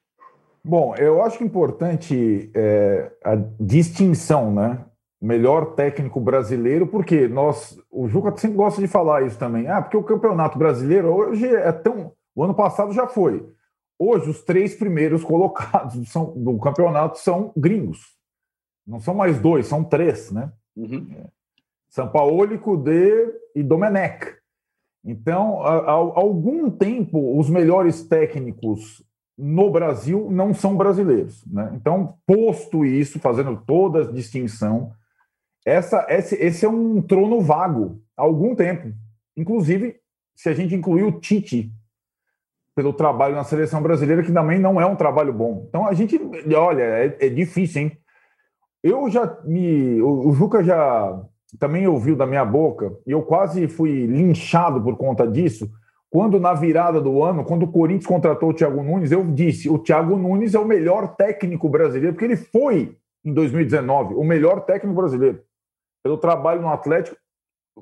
[0.63, 4.85] Bom, eu acho importante é, a distinção, né?
[5.21, 9.67] melhor técnico brasileiro, porque nós, o Juca sempre gosta de falar isso também.
[9.67, 12.13] Ah, porque o campeonato brasileiro hoje é tão.
[12.35, 13.47] O ano passado já foi.
[13.99, 18.15] Hoje, os três primeiros colocados do, são, do campeonato são gringos.
[18.85, 20.51] Não são mais dois, são três, né?
[20.75, 21.07] Uhum.
[21.17, 21.27] É.
[21.89, 24.35] São Paulo, Cudê e Domenech.
[25.03, 29.03] Então, há, há algum tempo, os melhores técnicos
[29.37, 31.45] no Brasil não são brasileiros.
[31.45, 31.71] Né?
[31.75, 34.91] Então, posto isso, fazendo toda a distinção,
[35.65, 38.91] essa, esse, esse é um trono vago há algum tempo.
[39.35, 39.99] Inclusive,
[40.35, 41.71] se a gente incluir o Tite
[42.73, 45.65] pelo trabalho na seleção brasileira, que também não é um trabalho bom.
[45.67, 46.19] Então a gente,
[46.55, 47.97] olha, é, é difícil, hein?
[48.83, 49.99] Eu já me.
[50.01, 51.21] O, o Juca já
[51.59, 55.69] também ouviu da minha boca, e eu quase fui linchado por conta disso.
[56.09, 59.77] Quando na virada do ano, quando o Corinthians contratou o Thiago Nunes, eu disse: o
[59.77, 64.95] Thiago Nunes é o melhor técnico brasileiro, porque ele foi, em 2019, o melhor técnico
[64.95, 65.41] brasileiro
[66.03, 67.17] pelo trabalho no Atlético,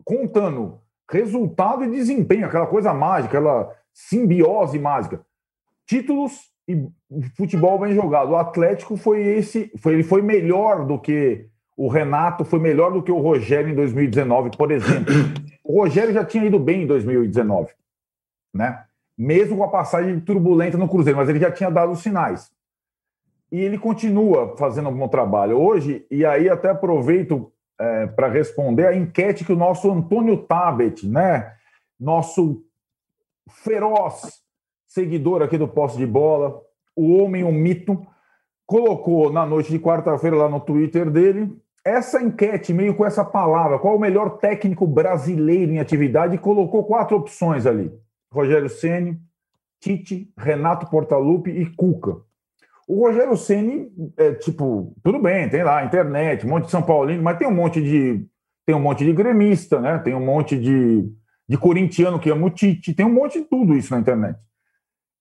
[0.03, 5.21] contando resultado e desempenho, aquela coisa mágica, aquela simbiose mágica.
[5.85, 6.87] Títulos e
[7.37, 8.31] futebol bem jogado.
[8.31, 11.47] O Atlético foi esse, foi, ele foi melhor do que
[11.77, 15.13] o Renato, foi melhor do que o Rogério em 2019, por exemplo.
[15.67, 17.73] O Rogério já tinha ido bem em 2019,
[18.55, 18.83] né?
[19.17, 22.49] Mesmo com a passagem turbulenta no Cruzeiro, mas ele já tinha dado os sinais.
[23.51, 25.59] E ele continua fazendo um bom trabalho.
[25.59, 31.07] Hoje, e aí até aproveito é, para responder a enquete que o nosso Antônio Tabet,
[31.07, 31.53] né,
[31.99, 32.63] nosso
[33.49, 34.41] feroz
[34.87, 36.61] seguidor aqui do Posse de Bola,
[36.95, 38.05] o homem, o mito,
[38.65, 43.77] colocou na noite de quarta-feira lá no Twitter dele essa enquete, meio com essa palavra,
[43.77, 47.93] qual o melhor técnico brasileiro em atividade, e colocou quatro opções ali:
[48.35, 49.19] Rogério Ceni,
[49.79, 52.17] Tite, Renato Portaluppi e Cuca.
[52.87, 57.23] O Rogério Ceni é tipo, tudo bem, tem lá internet, um monte de São Paulino,
[57.23, 58.27] mas tem um monte de
[58.65, 59.99] tem um monte de gremista, né?
[59.99, 61.07] Tem um monte de,
[61.47, 64.39] de corintiano que ama o Tite, tem um monte de tudo isso na internet.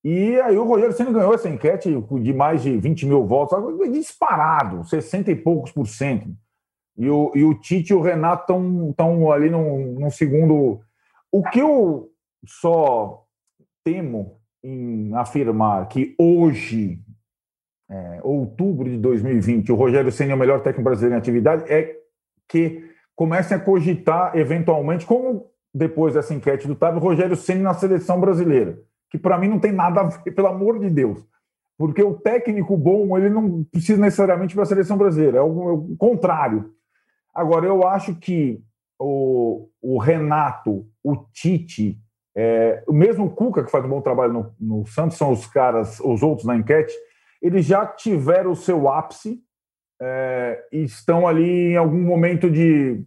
[0.02, 1.90] E aí o Rogério Ceni ganhou essa enquete
[2.22, 3.58] de mais de 20 mil votos,
[3.92, 6.28] disparado, 60 e poucos por cento.
[6.96, 8.52] E o, e o Tite e o Renato
[8.90, 10.80] estão ali num, num segundo.
[11.30, 12.10] O que eu
[12.47, 13.24] só
[13.84, 16.99] temo em afirmar que hoje
[17.90, 21.97] é, outubro de 2020, o Rogério Senna é o melhor técnico brasileiro em atividade, é
[22.49, 28.20] que comecem a cogitar, eventualmente, como depois dessa enquete do Tábio, Rogério Senna na seleção
[28.20, 28.78] brasileira,
[29.11, 31.24] que para mim não tem nada a ver, pelo amor de Deus.
[31.76, 35.72] Porque o técnico bom, ele não precisa necessariamente para a seleção brasileira, é o, é
[35.72, 36.72] o, contrário.
[37.34, 38.62] Agora, eu acho que
[38.99, 41.99] o, o Renato, o Tite,
[42.37, 46.01] é, o mesmo Cuca, que faz um bom trabalho no, no Santos, são os caras,
[46.01, 46.93] os outros na enquete,
[47.41, 49.41] eles já tiveram o seu ápice
[50.01, 53.05] é, e estão ali em algum momento de,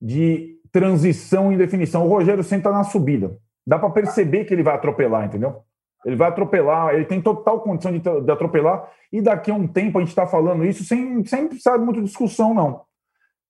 [0.00, 2.04] de transição e definição.
[2.04, 3.36] O Rogério senta na subida.
[3.66, 5.62] Dá para perceber que ele vai atropelar, entendeu?
[6.04, 9.98] Ele vai atropelar, ele tem total condição de, de atropelar, e daqui a um tempo
[9.98, 12.87] a gente está falando isso sem, sem precisar de muita discussão, não.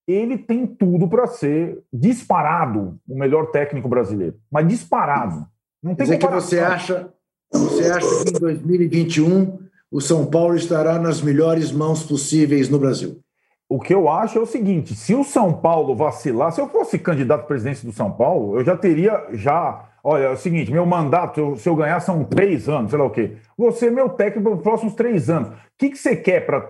[0.08, 5.46] Ele tem tudo para ser disparado o melhor técnico brasileiro, mas disparado.
[5.82, 7.12] Não tem Quer dizer que você acha,
[7.52, 9.58] você acha que em 2021
[9.90, 13.20] o São Paulo estará nas melhores mãos possíveis no Brasil.
[13.68, 16.98] O que eu acho é o seguinte: se o São Paulo vacilar, se eu fosse
[16.98, 19.84] candidato à presidência do São Paulo, eu já teria já.
[20.02, 23.10] Olha, é o seguinte: meu mandato, se eu ganhar, são três anos, sei lá o
[23.10, 23.36] quê.
[23.58, 25.50] Você é meu técnico para os próximos três anos.
[25.50, 26.66] O que, que você quer para.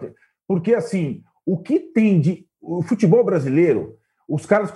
[0.47, 2.48] Porque, assim, o que tem de.
[2.61, 3.97] O futebol brasileiro,
[4.29, 4.71] os caras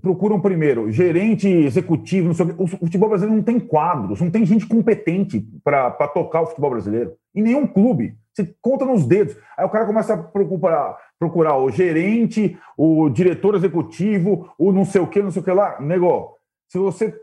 [0.00, 4.44] procuram primeiro gerente executivo, não sei o, o futebol brasileiro não tem quadros, não tem
[4.44, 7.14] gente competente para tocar o futebol brasileiro.
[7.34, 8.16] Em nenhum clube.
[8.34, 9.36] Você conta nos dedos.
[9.56, 15.00] Aí o cara começa a procurar, procurar o gerente, o diretor executivo, o não sei
[15.00, 15.80] o que, não sei o que lá.
[15.80, 16.36] Nego,
[16.68, 17.14] se você,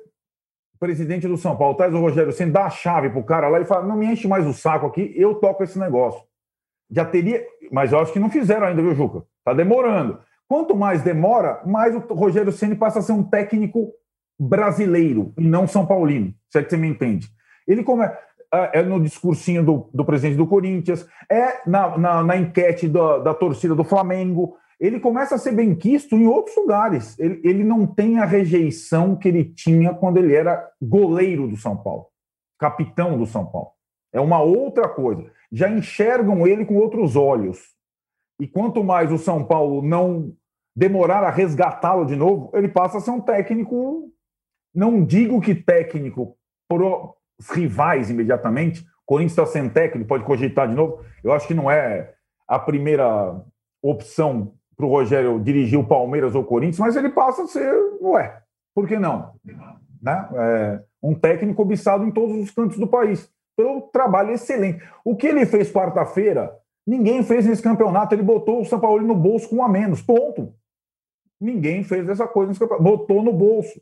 [0.80, 3.66] presidente do São Paulo, traz o Rogério, você dá a chave pro cara lá e
[3.66, 6.22] fala: não me enche mais o saco aqui, eu toco esse negócio.
[6.90, 7.46] Já teria.
[7.72, 9.24] Mas eu acho que não fizeram ainda, viu, Juca?
[9.44, 10.20] Tá demorando.
[10.48, 13.92] Quanto mais demora, mais o Rogério Ceni passa a ser um técnico
[14.40, 16.34] brasileiro e não São Paulino.
[16.50, 17.30] Se é que você me entende.
[17.68, 18.18] Ele começa
[18.52, 23.34] é no discursinho do, do presidente do Corinthians, é na, na, na enquete da, da,
[23.34, 24.58] torcida do Flamengo.
[24.80, 27.18] Ele começa a ser bem quisto em outros lugares.
[27.18, 31.78] Ele, ele não tem a rejeição que ele tinha quando ele era goleiro do São
[31.78, 32.08] Paulo,
[32.60, 33.70] capitão do São Paulo.
[34.12, 35.32] É uma outra coisa.
[35.52, 37.60] Já enxergam ele com outros olhos.
[38.42, 40.34] E quanto mais o São Paulo não
[40.76, 44.12] demorar a resgatá-lo de novo, ele passa a ser um técnico.
[44.74, 46.36] Não digo que técnico
[46.68, 48.84] pro, os rivais imediatamente.
[49.06, 51.06] Corinthians está sem técnico, pode cogitar de novo.
[51.24, 52.16] Eu acho que não é
[52.48, 53.40] a primeira
[53.80, 57.72] opção para o Rogério dirigir o Palmeiras ou o Corinthians, mas ele passa a ser,
[58.02, 58.42] ué,
[58.74, 59.36] por que não?
[60.02, 60.30] Né?
[60.34, 64.84] É, um técnico cobiçado em todos os cantos do país, pelo trabalho excelente.
[65.06, 66.52] O que ele fez quarta-feira,
[66.92, 68.14] ninguém fez nesse campeonato.
[68.14, 70.54] Ele botou o São Paulo no bolso com um a menos, ponto.
[71.40, 72.84] Ninguém fez essa coisa nesse campeonato.
[72.84, 73.82] Botou no bolso.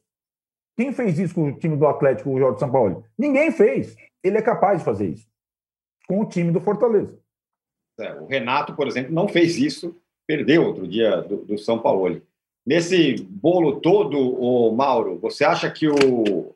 [0.77, 3.03] Quem fez isso com o time do Atlético, o Jorge São Paulo?
[3.17, 3.95] Ninguém fez.
[4.23, 5.27] Ele é capaz de fazer isso
[6.07, 7.19] com o time do Fortaleza.
[7.99, 9.95] É, o Renato, por exemplo, não fez isso,
[10.25, 12.21] perdeu outro dia do, do São Paulo.
[12.65, 16.55] Nesse bolo todo, o Mauro, você acha que o,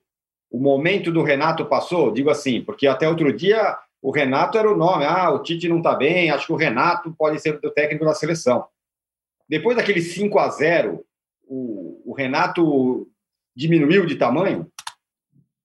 [0.52, 2.12] o momento do Renato passou?
[2.12, 5.06] Digo assim, porque até outro dia o Renato era o nome.
[5.06, 8.14] Ah, o Tite não está bem, acho que o Renato pode ser o técnico da
[8.14, 8.66] seleção.
[9.48, 11.04] Depois daquele 5 a 0
[11.48, 13.08] o, o Renato
[13.56, 14.68] diminuiu de tamanho?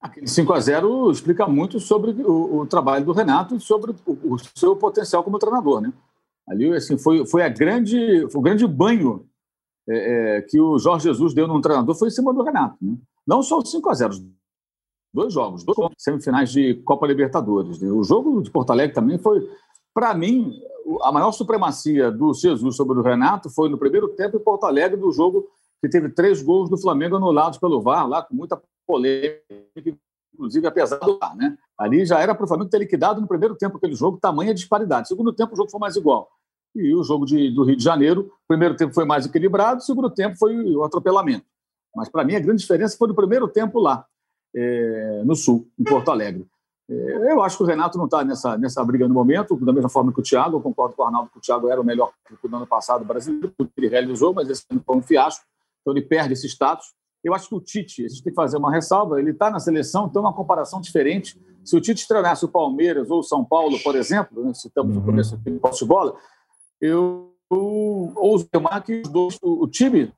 [0.00, 4.34] Aquele 5 a 0 explica muito sobre o, o trabalho do Renato e sobre o,
[4.34, 5.92] o, seu potencial como treinador, né?
[6.48, 9.26] Ali assim, foi, foi, a grande, o grande banho
[9.88, 12.76] é, é, que o Jorge Jesus deu num treinador foi em cima do Renato.
[12.80, 12.96] Né?
[13.26, 14.14] Não só o 5 a 0
[15.18, 17.80] dois jogos, dois semifinais de Copa Libertadores.
[17.80, 17.90] Né?
[17.90, 19.50] O jogo de Porto Alegre também foi,
[19.92, 20.54] para mim,
[21.02, 24.96] a maior supremacia do Jesus sobre o Renato foi no primeiro tempo em Porto Alegre
[24.96, 25.48] do jogo
[25.82, 29.42] que teve três gols do Flamengo anulados pelo VAR, lá com muita polêmica,
[30.34, 31.36] inclusive apesar do VAR.
[31.36, 31.56] Né?
[31.76, 35.08] Ali já era para o Flamengo ter liquidado no primeiro tempo aquele jogo, tamanha disparidade.
[35.08, 36.28] Segundo tempo, o jogo foi mais igual.
[36.76, 40.36] E o jogo de, do Rio de Janeiro, primeiro tempo foi mais equilibrado, segundo tempo
[40.36, 41.44] foi o atropelamento.
[41.94, 44.06] Mas, para mim, a grande diferença foi no primeiro tempo lá,
[44.54, 46.46] é, no Sul, em Porto Alegre.
[46.90, 49.90] É, eu acho que o Renato não está nessa, nessa briga no momento, da mesma
[49.90, 50.56] forma que o Thiago.
[50.56, 53.52] Eu concordo com o Arnaldo que o Thiago era o melhor do ano passado brasileiro,
[53.56, 55.44] que ele realizou, mas esse ano foi um fiasco.
[55.80, 56.94] Então ele perde esse status.
[57.22, 59.58] Eu acho que o Tite, a gente tem que fazer uma ressalva, ele está na
[59.58, 61.38] seleção, então uma comparação diferente.
[61.64, 65.00] Se o Tite treinasse o Palmeiras ou o São Paulo, por exemplo, né, citamos uhum.
[65.00, 66.16] no começo aqui do posse de bola,
[66.80, 69.02] eu ouso afirmar que
[69.42, 70.12] o time,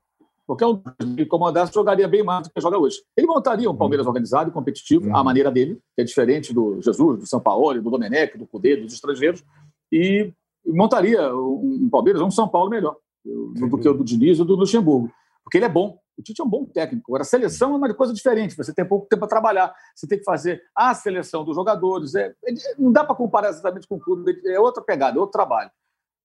[0.45, 0.81] qualquer um
[1.15, 2.97] que comandasse, jogaria bem mais do que joga hoje.
[3.15, 4.11] Ele montaria um Palmeiras uhum.
[4.11, 5.15] organizado e competitivo, uhum.
[5.15, 8.75] à maneira dele, que é diferente do Jesus, do São Paulo, do Domenech, do Cudê,
[8.75, 9.43] dos estrangeiros,
[9.91, 10.31] e
[10.65, 15.11] montaria um Palmeiras um São Paulo melhor do que o do Diniz ou do Luxemburgo
[15.43, 15.99] porque ele é bom.
[16.17, 17.11] O Tite é um bom técnico.
[17.11, 18.55] Agora, a seleção é uma coisa diferente.
[18.55, 19.73] Você tem pouco tempo para trabalhar.
[19.95, 22.15] Você tem que fazer a seleção dos jogadores.
[22.15, 22.33] É,
[22.77, 24.39] não dá para comparar exatamente com o clube.
[24.45, 25.69] É outra pegada, é outro trabalho.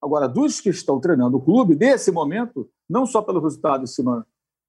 [0.03, 4.27] Agora, dos que estão treinando o clube, nesse momento, não só pelo resultado em cima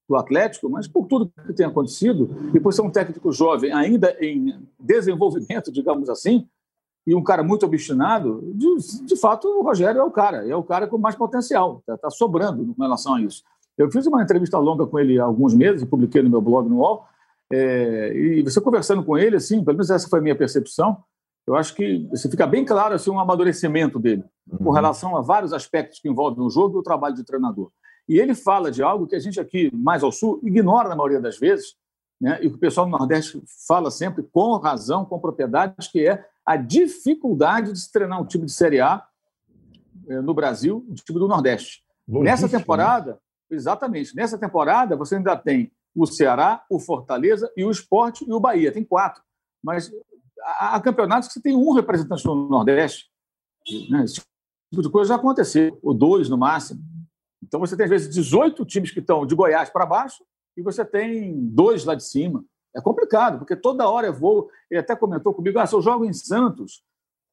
[0.08, 4.16] do Atlético, mas por tudo que tem acontecido, e por ser um técnico jovem ainda
[4.20, 6.48] em desenvolvimento, digamos assim,
[7.06, 10.62] e um cara muito obstinado, de, de fato, o Rogério é o cara, é o
[10.62, 13.42] cara com mais potencial, está tá sobrando com relação a isso.
[13.76, 16.78] Eu fiz uma entrevista longa com ele há alguns meses, publiquei no meu blog no
[16.78, 17.04] UOL,
[17.50, 21.02] é, e você conversando com ele, assim, pelo menos essa foi a minha percepção,
[21.48, 24.58] eu acho que você fica bem claro assim, um amadurecimento dele uhum.
[24.58, 27.70] com relação a vários aspectos que envolvem o jogo e o trabalho de treinador.
[28.08, 31.20] E ele fala de algo que a gente aqui, mais ao sul, ignora na maioria
[31.20, 31.74] das vezes,
[32.20, 32.38] né?
[32.42, 37.72] e o pessoal do Nordeste fala sempre, com razão, com propriedade, que é a dificuldade
[37.72, 39.06] de se treinar um time de Série A
[40.08, 41.82] é, no Brasil, o time do Nordeste.
[42.06, 42.58] Nessa né?
[42.58, 43.20] temporada,
[43.50, 44.14] Exatamente.
[44.14, 48.70] Nessa temporada, você ainda tem o Ceará, o Fortaleza e o Esporte e o Bahia.
[48.70, 49.22] Tem quatro.
[49.62, 49.90] Mas
[50.74, 53.06] há campeonatos que você tem um representante no Nordeste.
[53.90, 54.04] Né?
[54.04, 54.20] Esse
[54.70, 56.80] tipo de coisa já aconteceu, ou dois no máximo.
[57.42, 60.24] Então você tem, às vezes, 18 times que estão de Goiás para baixo
[60.56, 62.44] e você tem dois lá de cima.
[62.74, 64.50] É complicado, porque toda hora eu vou.
[64.70, 66.82] Ele até comentou comigo: ah, se eu jogo em Santos,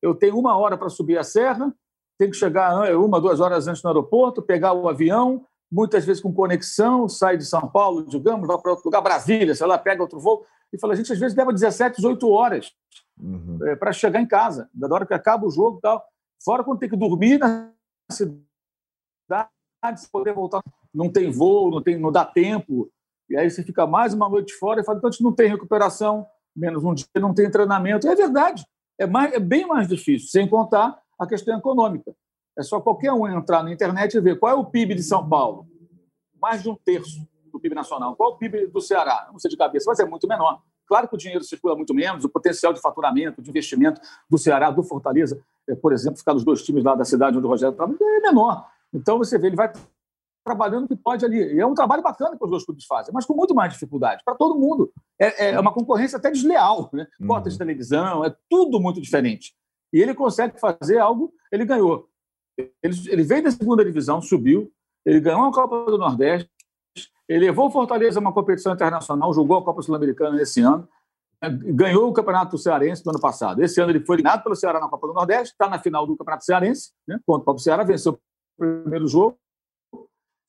[0.01, 1.73] eu tenho uma hora para subir a serra
[2.17, 6.33] tem que chegar uma, duas horas antes no aeroporto, pegar o avião, muitas vezes com
[6.33, 10.19] conexão, sai de São Paulo, digamos, vai para outro lugar, Brasília, sei lá, pega outro
[10.19, 10.45] voo.
[10.71, 12.71] E fala, a gente às vezes leva 17, 18 horas
[13.19, 13.59] uhum.
[13.63, 16.05] é, para chegar em casa, da hora que acaba o jogo e tal.
[16.43, 17.71] Fora quando tem que dormir na
[18.11, 18.39] cidade,
[20.11, 20.61] poder voltar.
[20.93, 22.89] Não tem voo, não, tem, não dá tempo.
[23.29, 25.49] E aí você fica mais uma noite fora e fala, então a gente não tem
[25.49, 28.07] recuperação, menos um dia, não tem treinamento.
[28.07, 28.65] É verdade,
[28.97, 32.15] é, mais, é bem mais difícil, sem contar a questão econômica.
[32.57, 35.27] É só qualquer um entrar na internet e ver qual é o PIB de São
[35.27, 35.67] Paulo.
[36.41, 38.15] Mais de um terço do PIB nacional.
[38.15, 39.27] Qual é o PIB do Ceará?
[39.31, 40.61] Não sei de cabeça, mas é muito menor.
[40.87, 44.69] Claro que o dinheiro circula muito menos, o potencial de faturamento, de investimento do Ceará,
[44.69, 47.75] do Fortaleza, é, por exemplo, ficar nos dois times lá da cidade onde o Rogério
[47.75, 48.67] trabalha, é menor.
[48.93, 49.71] Então você vê, ele vai
[50.45, 51.55] trabalhando o que pode ali.
[51.55, 54.21] E é um trabalho bacana que os dois clubes fazem, mas com muito mais dificuldade
[54.23, 54.93] para todo mundo.
[55.19, 56.89] É, é, uma concorrência até desleal.
[56.93, 57.07] Né?
[57.19, 57.27] Uhum.
[57.27, 59.55] Cota de televisão, é tudo muito diferente.
[59.91, 62.07] E ele consegue fazer algo, ele ganhou.
[62.57, 64.71] Ele, ele veio da segunda divisão, subiu,
[65.05, 66.49] ele ganhou a Copa do Nordeste,
[67.27, 70.87] ele levou o Fortaleza a uma competição internacional, jogou a Copa Sul-Americana esse ano,
[71.49, 73.61] ganhou o Campeonato Cearense do ano passado.
[73.63, 76.15] Esse ano ele foi eliminado pelo Ceará na Copa do Nordeste, está na final do
[76.15, 78.19] Campeonato Cearense, né, contra o Copa Ceará, venceu o
[78.57, 79.37] primeiro jogo,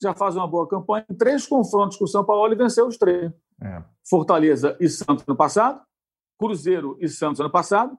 [0.02, 1.04] já faz uma boa campanha.
[1.10, 3.32] Em três confrontos com o São Paulo, ele venceu os três.
[3.62, 3.82] É.
[4.08, 5.80] Fortaleza e Santos ano passado,
[6.38, 7.96] Cruzeiro e Santos ano passado,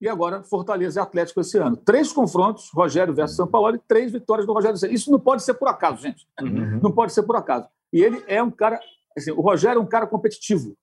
[0.00, 1.76] e agora Fortaleza e Atlético esse ano.
[1.76, 4.78] Três confrontos, Rogério versus São Paulo, e três vitórias do Rogério.
[4.90, 6.26] Isso não pode ser por acaso, gente.
[6.40, 6.80] Uhum.
[6.82, 7.68] Não pode ser por acaso.
[7.92, 8.80] E ele é um cara.
[9.16, 10.76] Assim, o Rogério é um cara competitivo.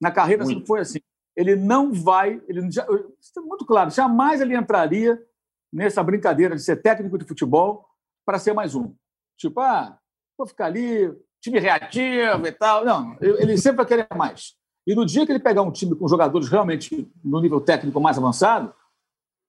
[0.00, 0.54] Na carreira muito.
[0.54, 1.00] sempre foi assim.
[1.36, 2.42] Ele não vai.
[2.48, 5.22] Ele já, é muito claro, jamais ele entraria
[5.72, 7.86] nessa brincadeira de ser técnico de futebol
[8.24, 8.94] para ser mais um.
[9.36, 9.98] Tipo, ah,
[10.36, 12.84] vou ficar ali, time reativo e tal.
[12.84, 14.54] Não, ele sempre vai querer mais.
[14.86, 18.16] E no dia que ele pegar um time com jogadores realmente no nível técnico mais
[18.16, 18.72] avançado,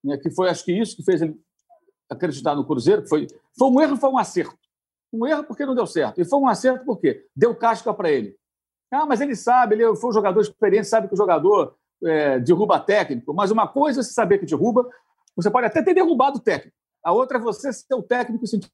[0.03, 1.39] né, que foi acho que isso que fez ele
[2.09, 3.27] acreditar no Cruzeiro, foi,
[3.57, 4.57] foi um erro, foi um acerto.
[5.11, 6.19] Um erro porque não deu certo.
[6.19, 8.35] E foi um acerto porque deu casca para ele.
[8.91, 12.79] Ah, mas ele sabe, ele foi um jogador experiente, sabe que o jogador é, derruba
[12.79, 13.33] técnico.
[13.33, 14.87] Mas uma coisa é você saber que derruba,
[15.35, 16.75] você pode até ter derrubado o técnico.
[17.03, 18.71] A outra é você ser o técnico e sentir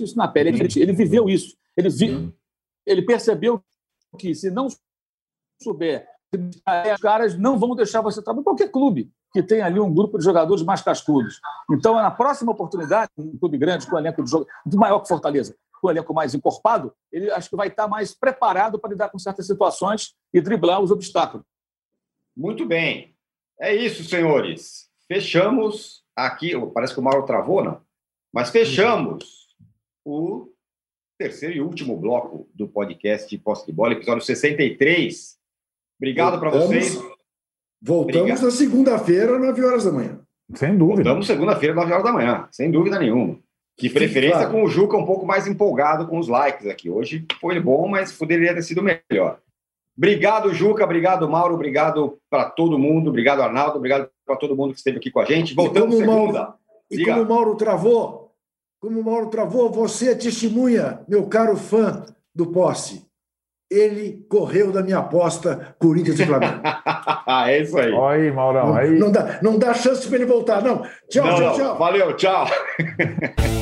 [0.00, 0.50] isso na pele.
[0.50, 1.56] Ele, ele viveu isso.
[1.76, 2.32] Ele, vi,
[2.86, 3.62] ele percebeu
[4.18, 4.68] que se não
[5.62, 8.44] souber, os caras não vão deixar você trabalhar.
[8.44, 11.40] Qualquer clube que tem ali um grupo de jogadores mais cascudos.
[11.70, 15.56] Então, na próxima oportunidade, um clube grande, com um elenco de jogo, maior que Fortaleza,
[15.86, 19.46] um elenco mais encorpado, ele acho que vai estar mais preparado para lidar com certas
[19.46, 21.46] situações e driblar os obstáculos.
[22.36, 23.14] Muito bem.
[23.60, 24.90] É isso, senhores.
[25.06, 26.52] Fechamos aqui.
[26.72, 27.80] Parece que o Mauro travou, não?
[28.32, 29.48] Mas fechamos
[30.04, 30.48] o
[31.18, 35.38] terceiro e último bloco do podcast Posse de Bola, episódio 63.
[35.98, 36.94] Obrigado para vocês.
[37.80, 38.42] Voltamos Obrigado.
[38.42, 40.20] na segunda-feira, 9 horas da manhã.
[40.54, 41.02] Sem dúvida.
[41.04, 43.38] Voltamos segunda-feira, 9 horas da manhã, sem dúvida nenhuma.
[43.78, 44.52] De preferência claro.
[44.52, 46.90] com o Juca um pouco mais empolgado com os likes aqui.
[46.90, 49.38] Hoje foi bom, mas poderia ter sido melhor.
[49.96, 50.84] Obrigado, Juca.
[50.84, 51.54] Obrigado, Mauro.
[51.54, 53.10] Obrigado para todo mundo.
[53.10, 53.78] Obrigado, Arnaldo.
[53.78, 55.54] Obrigado para todo mundo que esteve aqui com a gente.
[55.54, 56.32] Voltamos e segunda.
[56.40, 56.54] Mauro,
[56.90, 58.34] e como o Mauro travou,
[58.80, 62.04] como o Mauro travou, você é testemunha, meu caro fã
[62.34, 63.06] do Posse
[63.72, 66.60] ele correu da minha aposta Corinthians e Flamengo.
[67.48, 67.90] é isso aí.
[67.90, 68.66] Olha aí, Maurão.
[68.66, 68.98] Não, aí...
[68.98, 70.82] não, dá, não dá chance para ele voltar, não.
[71.08, 71.54] Tchau, não, tchau, não.
[71.54, 71.78] tchau.
[71.78, 72.46] Valeu, tchau.